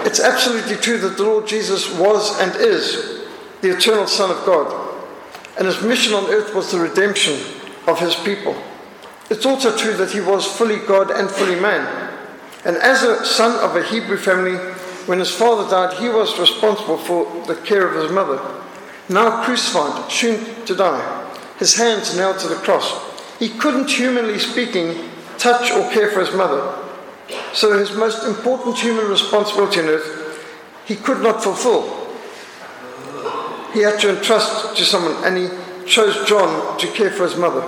It's 0.05 0.19
absolutely 0.19 0.75
true 0.75 0.97
that 0.99 1.17
the 1.17 1.23
Lord 1.23 1.47
Jesus 1.47 1.91
was 1.97 2.39
and 2.39 2.55
is 2.55 3.25
the 3.61 3.75
eternal 3.75 4.07
Son 4.07 4.29
of 4.29 4.45
God, 4.45 5.01
and 5.57 5.67
his 5.67 5.81
mission 5.81 6.13
on 6.13 6.29
earth 6.29 6.53
was 6.53 6.71
the 6.71 6.79
redemption 6.79 7.33
of 7.87 7.99
his 7.99 8.15
people. 8.15 8.55
It's 9.29 9.45
also 9.45 9.75
true 9.75 9.97
that 9.97 10.11
he 10.11 10.21
was 10.21 10.45
fully 10.45 10.77
God 10.77 11.09
and 11.09 11.29
fully 11.29 11.59
man. 11.59 12.11
And 12.63 12.77
as 12.77 13.03
a 13.03 13.25
son 13.25 13.57
of 13.63 13.75
a 13.75 13.83
Hebrew 13.83 14.17
family, 14.17 14.57
when 15.07 15.19
his 15.19 15.31
father 15.31 15.69
died, 15.69 15.99
he 15.99 16.09
was 16.09 16.39
responsible 16.39 16.97
for 16.97 17.25
the 17.45 17.55
care 17.55 17.87
of 17.87 18.01
his 18.01 18.11
mother. 18.11 18.39
Now 19.07 19.43
crucified, 19.43 20.11
soon 20.11 20.65
to 20.65 20.75
die, 20.75 21.31
his 21.57 21.75
hands 21.75 22.15
nailed 22.15 22.39
to 22.39 22.47
the 22.47 22.55
cross. 22.55 23.14
He 23.39 23.49
couldn't, 23.49 23.89
humanly 23.89 24.39
speaking, 24.39 25.09
touch 25.37 25.71
or 25.71 25.89
care 25.91 26.11
for 26.11 26.21
his 26.21 26.33
mother. 26.33 26.75
So 27.53 27.77
his 27.77 27.91
most 27.93 28.25
important 28.25 28.77
human 28.77 29.07
responsibility 29.07 29.79
on 29.79 29.87
earth, 29.87 30.45
he 30.85 30.95
could 30.95 31.21
not 31.21 31.43
fulfill 31.43 32.05
he 33.75 33.81
had 33.81 33.99
to 33.99 34.17
entrust 34.17 34.77
to 34.77 34.85
someone, 34.85 35.21
and 35.25 35.37
he 35.37 35.49
chose 35.85 36.25
John 36.25 36.79
to 36.79 36.87
care 36.87 37.11
for 37.11 37.23
his 37.23 37.35
mother. 37.35 37.61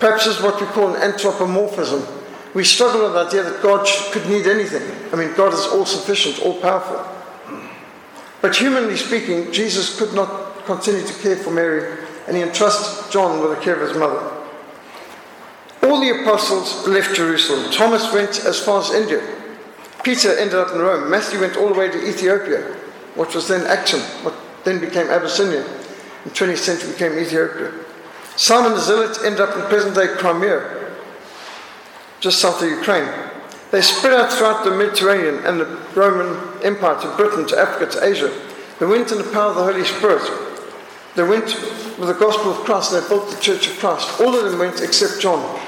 Perhaps 0.00 0.26
is 0.26 0.42
what 0.42 0.60
we 0.60 0.66
call 0.66 0.94
an 0.94 1.00
anthropomorphism. 1.00 2.04
We 2.52 2.64
struggle 2.64 3.04
with 3.04 3.12
the 3.12 3.26
idea 3.26 3.42
that 3.44 3.62
God 3.62 3.86
could 4.10 4.28
need 4.28 4.48
anything. 4.48 4.82
I 5.12 5.16
mean, 5.16 5.32
God 5.36 5.54
is 5.54 5.66
all 5.66 5.86
sufficient, 5.86 6.44
all 6.44 6.60
powerful. 6.60 7.06
But 8.42 8.56
humanly 8.56 8.96
speaking, 8.96 9.52
Jesus 9.52 9.96
could 9.96 10.12
not 10.12 10.66
continue 10.66 11.06
to 11.06 11.14
care 11.22 11.36
for 11.36 11.52
Mary, 11.52 12.04
and 12.26 12.36
he 12.36 12.42
entrusts 12.42 13.10
John 13.10 13.40
with 13.40 13.56
the 13.56 13.64
care 13.64 13.74
of 13.74 13.88
his 13.88 13.96
mother. 13.96 14.32
All 15.82 16.00
the 16.00 16.22
apostles 16.22 16.86
left 16.86 17.14
Jerusalem. 17.14 17.70
Thomas 17.70 18.12
went 18.12 18.44
as 18.44 18.60
far 18.60 18.80
as 18.80 18.90
India. 18.90 19.22
Peter 20.02 20.36
ended 20.36 20.56
up 20.56 20.72
in 20.72 20.78
Rome. 20.78 21.10
Matthew 21.10 21.40
went 21.40 21.56
all 21.56 21.68
the 21.68 21.78
way 21.78 21.88
to 21.88 22.08
Ethiopia 22.08 22.76
which 23.16 23.34
was 23.34 23.48
then 23.48 23.62
Aksum, 23.62 24.00
what 24.24 24.34
then 24.64 24.78
became 24.78 25.08
Abyssinia, 25.08 25.64
in 26.24 26.30
20th 26.30 26.58
century 26.58 26.92
became 26.92 27.18
Ethiopia. 27.18 27.72
Simon 28.36 28.72
the 28.72 28.80
Zealot 28.80 29.18
ended 29.24 29.40
up 29.40 29.56
in 29.56 29.62
present 29.62 29.94
day 29.94 30.08
Crimea, 30.18 30.92
just 32.20 32.40
south 32.40 32.62
of 32.62 32.70
Ukraine. 32.70 33.10
They 33.70 33.80
spread 33.80 34.12
out 34.12 34.32
throughout 34.32 34.64
the 34.64 34.70
Mediterranean 34.70 35.44
and 35.44 35.60
the 35.60 35.66
Roman 35.94 36.62
Empire 36.62 37.00
to 37.00 37.16
Britain, 37.16 37.46
to 37.48 37.58
Africa, 37.58 37.90
to 37.92 38.04
Asia. 38.04 38.32
They 38.78 38.86
went 38.86 39.10
in 39.10 39.18
the 39.18 39.24
power 39.24 39.50
of 39.50 39.56
the 39.56 39.64
Holy 39.64 39.84
Spirit. 39.84 40.22
They 41.16 41.22
went 41.22 41.46
with 41.98 42.08
the 42.08 42.14
gospel 42.14 42.52
of 42.52 42.58
Christ. 42.58 42.92
They 42.92 43.06
built 43.08 43.30
the 43.30 43.40
church 43.40 43.66
of 43.68 43.78
Christ. 43.78 44.20
All 44.20 44.36
of 44.36 44.50
them 44.50 44.58
went 44.58 44.80
except 44.82 45.20
John. 45.20 45.58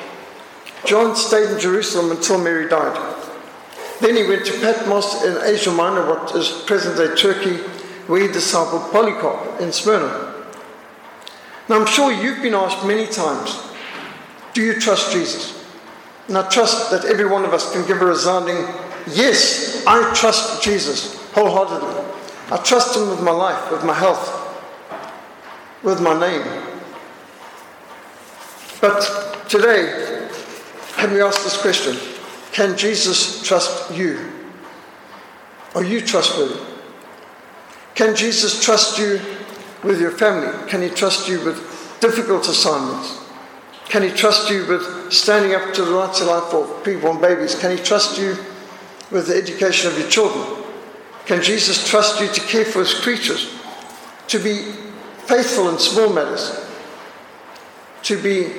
John 0.84 1.16
stayed 1.16 1.50
in 1.50 1.58
Jerusalem 1.58 2.10
until 2.10 2.38
Mary 2.38 2.68
died. 2.68 3.16
Then 4.00 4.14
he 4.14 4.28
went 4.28 4.46
to 4.46 4.52
Patmos 4.60 5.24
in 5.24 5.42
Asia 5.42 5.72
Minor, 5.72 6.06
what 6.06 6.36
is 6.36 6.50
present 6.66 6.96
day 6.96 7.16
Turkey, 7.16 7.56
where 8.06 8.20
he 8.20 8.28
discipled 8.28 8.92
Polycarp 8.92 9.60
in 9.60 9.72
Smyrna. 9.72 10.34
Now, 11.68 11.80
I'm 11.80 11.86
sure 11.86 12.12
you've 12.12 12.42
been 12.42 12.54
asked 12.54 12.86
many 12.86 13.06
times 13.06 13.60
do 14.54 14.62
you 14.62 14.80
trust 14.80 15.12
Jesus? 15.12 15.64
And 16.26 16.36
I 16.36 16.48
trust 16.48 16.90
that 16.90 17.04
every 17.04 17.26
one 17.26 17.44
of 17.44 17.52
us 17.52 17.72
can 17.72 17.86
give 17.86 18.02
a 18.02 18.06
resounding 18.06 18.56
yes, 19.06 19.84
I 19.86 20.12
trust 20.14 20.62
Jesus 20.62 21.14
wholeheartedly. 21.32 22.04
I 22.50 22.56
trust 22.58 22.96
him 22.96 23.08
with 23.08 23.22
my 23.22 23.30
life, 23.30 23.70
with 23.70 23.84
my 23.84 23.94
health, 23.94 24.47
with 25.82 26.00
my 26.00 26.18
name. 26.18 26.42
But 28.80 29.48
today, 29.48 30.28
can 30.96 31.12
we 31.12 31.22
ask 31.22 31.42
this 31.42 31.60
question? 31.60 31.96
Can 32.52 32.76
Jesus 32.76 33.42
trust 33.42 33.92
you? 33.94 34.18
Are 35.74 35.84
you 35.84 36.00
trustworthy? 36.00 36.60
Can 37.94 38.16
Jesus 38.16 38.62
trust 38.62 38.98
you 38.98 39.20
with 39.82 40.00
your 40.00 40.10
family? 40.10 40.68
Can 40.68 40.82
he 40.82 40.88
trust 40.88 41.28
you 41.28 41.44
with 41.44 41.56
difficult 42.00 42.48
assignments? 42.48 43.20
Can 43.88 44.02
he 44.02 44.10
trust 44.10 44.50
you 44.50 44.66
with 44.66 45.12
standing 45.12 45.54
up 45.54 45.72
to 45.74 45.84
the 45.84 45.92
rights 45.92 46.20
of 46.20 46.28
life 46.28 46.44
for 46.44 46.64
preborn 46.82 47.20
babies? 47.20 47.54
Can 47.54 47.76
he 47.76 47.82
trust 47.82 48.18
you 48.18 48.36
with 49.10 49.28
the 49.28 49.36
education 49.36 49.90
of 49.90 49.98
your 49.98 50.08
children? 50.08 50.64
Can 51.26 51.42
Jesus 51.42 51.88
trust 51.88 52.20
you 52.20 52.28
to 52.28 52.40
care 52.40 52.64
for 52.64 52.80
his 52.80 52.94
creatures? 52.94 53.54
To 54.28 54.38
be 54.38 54.74
faithful 55.28 55.68
in 55.68 55.78
small 55.78 56.12
matters? 56.12 56.66
To 58.04 58.22
be 58.22 58.52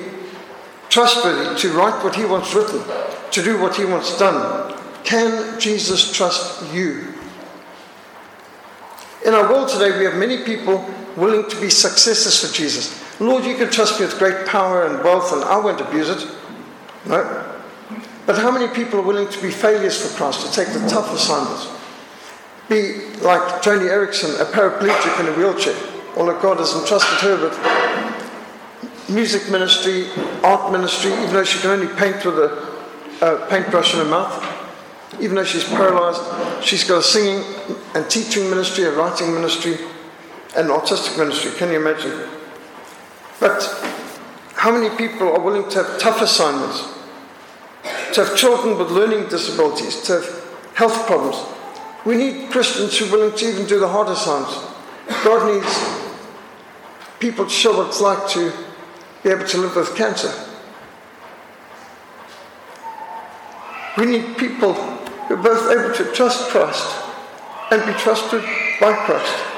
trustworthy, 0.88 1.58
to 1.58 1.72
write 1.72 2.02
what 2.04 2.14
he 2.14 2.24
wants 2.24 2.54
written? 2.54 2.82
to 3.32 3.42
do 3.42 3.60
what 3.60 3.76
he 3.76 3.84
wants 3.84 4.18
done. 4.18 4.76
Can 5.04 5.58
Jesus 5.60 6.12
trust 6.12 6.72
you? 6.72 7.14
In 9.24 9.34
our 9.34 9.50
world 9.50 9.68
today, 9.68 9.98
we 9.98 10.04
have 10.04 10.14
many 10.14 10.44
people 10.44 10.84
willing 11.16 11.48
to 11.50 11.60
be 11.60 11.70
successors 11.70 12.44
for 12.44 12.54
Jesus. 12.54 13.20
Lord, 13.20 13.44
you 13.44 13.56
can 13.56 13.70
trust 13.70 14.00
me 14.00 14.06
with 14.06 14.18
great 14.18 14.46
power 14.46 14.86
and 14.86 15.02
wealth, 15.04 15.32
and 15.32 15.44
I 15.44 15.58
won't 15.58 15.80
abuse 15.80 16.08
it. 16.08 16.26
No. 17.06 17.46
But 18.26 18.38
how 18.38 18.50
many 18.50 18.72
people 18.72 19.00
are 19.00 19.02
willing 19.02 19.28
to 19.28 19.42
be 19.42 19.50
failures 19.50 20.00
for 20.00 20.16
Christ, 20.16 20.46
to 20.46 20.52
take 20.52 20.72
the 20.72 20.86
tough 20.88 21.12
assignments? 21.12 21.68
Be 22.68 23.06
like 23.22 23.62
Joni 23.62 23.90
Eareckson, 23.90 24.40
a 24.40 24.44
paraplegic 24.44 25.20
in 25.20 25.26
a 25.26 25.32
wheelchair, 25.36 25.74
although 26.16 26.40
God 26.40 26.58
has 26.58 26.74
entrusted 26.74 27.18
her 27.20 27.36
with 27.48 29.08
music 29.08 29.50
ministry, 29.50 30.08
art 30.42 30.72
ministry, 30.72 31.12
even 31.12 31.32
though 31.32 31.44
she 31.44 31.58
can 31.60 31.70
only 31.70 31.94
paint 31.96 32.24
with 32.24 32.38
a 32.38 32.70
a 33.22 33.46
paintbrush 33.48 33.94
in 33.94 34.00
her 34.00 34.06
mouth. 34.06 34.46
Even 35.20 35.36
though 35.36 35.44
she's 35.44 35.64
paralyzed, 35.64 36.64
she's 36.64 36.84
got 36.84 36.98
a 36.98 37.02
singing 37.02 37.44
and 37.94 38.08
teaching 38.08 38.48
ministry, 38.48 38.84
a 38.84 38.92
writing 38.92 39.34
ministry, 39.34 39.76
and 40.56 40.66
an 40.66 40.70
artistic 40.70 41.18
ministry. 41.18 41.50
Can 41.52 41.70
you 41.70 41.80
imagine? 41.80 42.28
But 43.38 43.62
How 44.54 44.70
many 44.70 44.94
people 44.94 45.32
are 45.32 45.40
willing 45.40 45.68
to 45.70 45.82
have 45.82 45.98
tough 45.98 46.20
assignments? 46.20 46.86
To 48.14 48.24
have 48.24 48.36
children 48.36 48.76
with 48.78 48.90
learning 48.90 49.28
disabilities, 49.30 50.02
to 50.02 50.20
have 50.20 50.74
health 50.74 51.06
problems. 51.06 51.36
We 52.04 52.16
need 52.16 52.50
Christians 52.50 52.98
who 52.98 53.06
are 53.06 53.12
willing 53.12 53.36
to 53.38 53.46
even 53.46 53.66
do 53.66 53.80
the 53.80 53.88
hard 53.88 54.08
assignments. 54.08 54.69
God 55.24 55.52
needs 55.52 56.00
people 57.18 57.44
to 57.44 57.50
show 57.50 57.76
what 57.76 57.88
it's 57.88 58.00
like 58.00 58.28
to 58.30 58.52
be 59.22 59.30
able 59.30 59.46
to 59.46 59.58
live 59.58 59.76
with 59.76 59.94
cancer. 59.96 60.32
We 63.98 64.06
need 64.06 64.38
people 64.38 64.72
who 64.72 65.34
are 65.34 65.42
both 65.42 65.70
able 65.70 65.94
to 65.94 66.12
trust 66.12 66.48
Christ 66.50 67.04
and 67.70 67.84
be 67.84 67.92
trusted 68.00 68.42
by 68.80 68.94
Christ. 69.04 69.50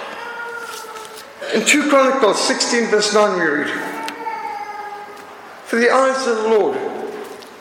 In 1.55 1.65
2 1.67 1.91
Chronicles 1.91 2.41
16, 2.41 2.87
verse 2.87 3.13
9, 3.13 3.39
we 3.39 3.45
read 3.45 3.69
For 5.65 5.77
the 5.77 5.91
eyes 5.91 6.27
of 6.27 6.37
the 6.39 6.49
Lord 6.49 6.77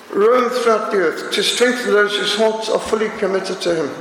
roam 0.10 0.50
throughout 0.50 0.92
the 0.92 0.98
earth 0.98 1.34
to 1.34 1.44
strengthen 1.44 1.92
those 1.92 2.16
whose 2.16 2.36
hearts 2.36 2.70
are 2.70 2.80
fully 2.80 3.10
committed 3.20 3.62
to 3.62 3.76
Him. 3.76 3.96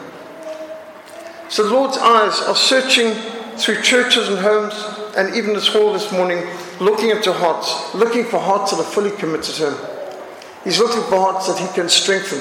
So 1.49 1.65
the 1.65 1.75
Lord's 1.75 1.99
eyes 1.99 2.41
are 2.43 2.55
searching 2.55 3.15
through 3.63 3.83
churches 3.83 4.29
and 4.29 4.39
homes 4.39 4.75
and 5.17 5.35
even 5.35 5.55
this 5.55 5.69
hall 5.69 5.93
this 5.93 6.11
morning, 6.13 6.47
looking 6.81 7.11
into 7.11 7.33
hearts, 7.33 7.95
looking 7.95 8.25
for 8.25 8.39
hearts 8.39 8.71
that 8.71 8.81
are 8.81 8.91
fully 8.91 9.11
committed 9.11 9.55
to 9.55 9.71
Him. 9.71 9.89
He's 10.65 10.79
looking 10.79 11.03
for 11.05 11.17
hearts 11.17 11.49
that 11.49 11.59
He 11.59 11.69
can 11.75 11.89
strengthen. 11.89 12.41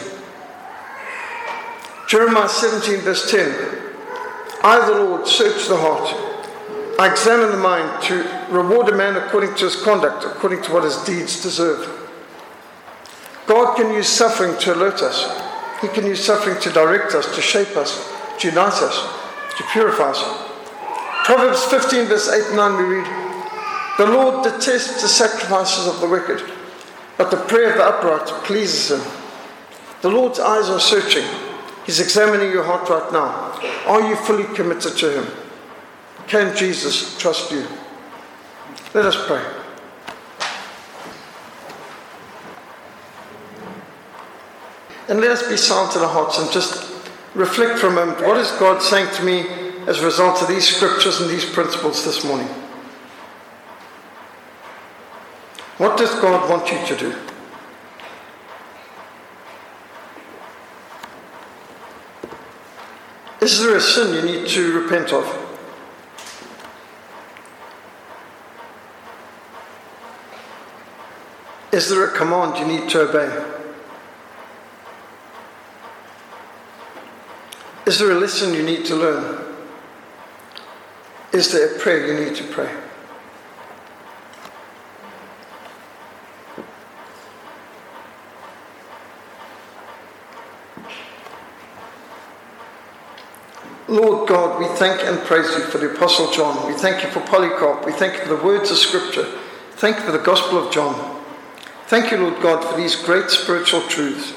Jeremiah 2.08 2.49
17, 2.49 3.01
verse 3.01 3.29
10 3.29 3.79
I, 4.63 4.86
the 4.86 5.03
Lord, 5.03 5.27
search 5.27 5.67
the 5.67 5.77
heart. 5.77 6.29
I 6.99 7.10
examine 7.10 7.51
the 7.51 7.58
mind 7.58 8.03
to 8.03 8.47
reward 8.49 8.89
a 8.89 8.95
man 8.95 9.15
according 9.15 9.55
to 9.55 9.65
his 9.65 9.82
conduct, 9.82 10.25
according 10.25 10.63
to 10.63 10.73
what 10.73 10.84
his 10.84 10.97
deeds 11.03 11.41
deserve. 11.41 11.88
God 13.47 13.77
can 13.77 13.93
use 13.93 14.10
suffering 14.10 14.60
to 14.60 14.73
alert 14.73 15.01
us. 15.01 15.25
He 15.82 15.88
can 15.88 16.05
use 16.05 16.23
suffering 16.23 16.60
to 16.62 16.69
direct 16.71 17.15
us, 17.15 17.34
to 17.36 17.41
shape 17.41 17.77
us, 17.77 18.12
to 18.39 18.49
unite 18.49 18.73
us, 18.73 18.99
to 19.58 19.63
purify 19.71 20.10
us. 20.10 20.48
Proverbs 21.25 21.63
15, 21.65 22.05
verse 22.05 22.29
8 22.29 22.47
and 22.47 22.55
9, 22.55 22.77
we 22.77 22.95
read 22.95 23.08
The 23.97 24.08
Lord 24.08 24.43
detests 24.43 25.01
the 25.01 25.08
sacrifices 25.08 25.88
of 25.88 25.99
the 26.01 26.08
wicked, 26.08 26.43
but 27.17 27.32
the 27.32 27.38
prayer 27.38 27.71
of 27.71 27.77
the 27.77 27.86
upright 27.86 28.27
pleases 28.43 28.91
him. 28.91 29.12
The 30.01 30.10
Lord's 30.10 30.39
eyes 30.39 30.69
are 30.69 30.79
searching. 30.79 31.25
He's 31.86 31.99
examining 31.99 32.51
your 32.51 32.63
heart 32.63 32.88
right 32.89 33.12
now. 33.12 33.60
Are 33.88 34.08
you 34.08 34.15
fully 34.15 34.43
committed 34.55 34.95
to 34.97 35.21
Him? 35.21 35.27
Can 36.27 36.55
Jesus 36.55 37.17
trust 37.17 37.51
you? 37.51 37.65
Let 38.93 39.05
us 39.05 39.17
pray. 39.27 39.43
And 45.10 45.19
let 45.19 45.32
us 45.32 45.49
be 45.49 45.58
silent 45.58 45.95
in 45.95 46.03
our 46.03 46.08
hearts 46.08 46.38
and 46.38 46.51
just 46.51 46.93
reflect 47.34 47.79
for 47.79 47.88
a 47.88 47.91
moment. 47.91 48.21
What 48.21 48.38
is 48.38 48.51
God 48.51 48.82
saying 48.82 49.13
to 49.15 49.23
me 49.23 49.68
as 49.89 49.99
a 49.99 50.06
result 50.06 50.39
of 50.43 50.47
these 50.47 50.67
scriptures 50.67 51.19
and 51.19 51.32
these 51.32 51.43
principles 51.43 52.06
this 52.06 52.23
morning? 52.23 52.47
What 55.80 55.97
does 55.97 56.13
God 56.21 56.47
want 56.47 56.71
you 56.71 56.78
to 56.86 56.95
do? 56.95 57.15
Is 63.41 63.60
there 63.60 63.75
a 63.75 63.82
sin 63.82 64.13
you 64.13 64.21
need 64.32 64.47
to 64.49 64.80
repent 64.80 65.12
of? 65.12 65.25
Is 71.71 71.89
there 71.89 72.04
a 72.04 72.15
command 72.15 72.60
you 72.60 72.80
need 72.80 72.89
to 72.89 73.10
obey? 73.10 73.56
Is 77.88 77.97
there 77.97 78.12
a 78.12 78.15
lesson 78.15 78.54
you 78.54 78.62
need 78.62 78.86
to 78.86 78.95
learn? 78.95 79.48
Is 81.31 81.51
there 81.51 81.75
a 81.75 81.79
prayer 81.79 82.07
you 82.07 82.25
need 82.25 82.35
to 82.37 82.43
pray? 82.45 82.73
Lord 93.87 94.27
God, 94.27 94.59
we 94.59 94.67
thank 94.77 95.03
and 95.03 95.19
praise 95.19 95.49
you 95.55 95.61
for 95.61 95.79
the 95.79 95.91
Apostle 95.91 96.31
John. 96.31 96.67
We 96.67 96.73
thank 96.73 97.03
you 97.03 97.09
for 97.09 97.21
Polycarp. 97.21 97.85
We 97.85 97.91
thank 97.91 98.13
you 98.13 98.19
for 98.21 98.35
the 98.35 98.43
words 98.43 98.69
of 98.69 98.77
Scripture. 98.77 99.25
Thank 99.73 99.97
you 99.97 100.03
for 100.03 100.11
the 100.11 100.19
Gospel 100.19 100.65
of 100.65 100.71
John. 100.71 101.23
Thank 101.87 102.11
you, 102.11 102.17
Lord 102.17 102.41
God, 102.41 102.63
for 102.63 102.77
these 102.77 102.95
great 102.95 103.29
spiritual 103.31 103.81
truths. 103.81 104.33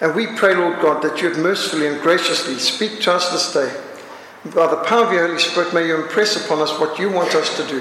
And 0.00 0.14
we 0.16 0.26
pray, 0.26 0.54
Lord 0.54 0.80
God, 0.80 1.02
that 1.02 1.20
you 1.20 1.28
would 1.28 1.38
mercifully 1.38 1.86
and 1.86 2.00
graciously 2.00 2.58
speak 2.58 3.00
to 3.02 3.12
us 3.12 3.30
this 3.30 3.52
day. 3.52 3.89
By 4.44 4.68
the 4.68 4.82
power 4.84 5.04
of 5.04 5.12
your 5.12 5.26
Holy 5.26 5.38
Spirit, 5.38 5.74
may 5.74 5.86
you 5.86 6.02
impress 6.02 6.42
upon 6.42 6.60
us 6.60 6.78
what 6.80 6.98
you 6.98 7.10
want 7.10 7.34
us 7.34 7.56
to 7.58 7.66
do, 7.68 7.80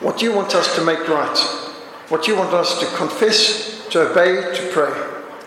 what 0.00 0.22
you 0.22 0.32
want 0.32 0.54
us 0.54 0.76
to 0.76 0.84
make 0.84 1.08
right, 1.08 1.36
what 2.08 2.28
you 2.28 2.36
want 2.36 2.54
us 2.54 2.78
to 2.78 2.86
confess, 2.96 3.88
to 3.88 4.10
obey, 4.10 4.54
to 4.54 4.70
pray, 4.72 4.92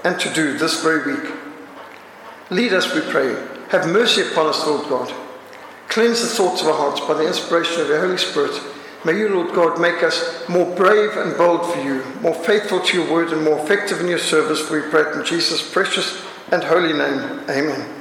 and 0.03 0.19
to 0.19 0.33
do 0.33 0.57
this 0.57 0.83
very 0.83 1.15
week. 1.15 1.31
Lead 2.49 2.73
us, 2.73 2.93
we 2.93 2.99
pray, 2.99 3.33
have 3.69 3.87
mercy 3.87 4.21
upon 4.21 4.47
us, 4.47 4.67
Lord 4.67 4.89
God. 4.89 5.13
Cleanse 5.87 6.21
the 6.21 6.27
thoughts 6.27 6.61
of 6.61 6.67
our 6.67 6.73
hearts 6.73 6.99
by 6.99 7.13
the 7.13 7.25
inspiration 7.25 7.81
of 7.81 7.87
your 7.87 8.01
Holy 8.01 8.17
Spirit. 8.17 8.61
May 9.05 9.17
you, 9.17 9.29
Lord 9.29 9.55
God, 9.55 9.79
make 9.79 10.03
us 10.03 10.49
more 10.49 10.75
brave 10.75 11.15
and 11.15 11.37
bold 11.37 11.71
for 11.71 11.79
you, 11.79 12.03
more 12.21 12.33
faithful 12.33 12.81
to 12.81 12.97
your 13.01 13.09
word, 13.09 13.31
and 13.31 13.43
more 13.45 13.59
effective 13.59 14.01
in 14.01 14.09
your 14.09 14.19
service. 14.19 14.69
We 14.69 14.81
pray 14.81 15.13
in 15.13 15.23
Jesus' 15.23 15.71
precious 15.71 16.21
and 16.51 16.61
holy 16.63 16.91
name. 16.91 17.39
Amen. 17.49 17.94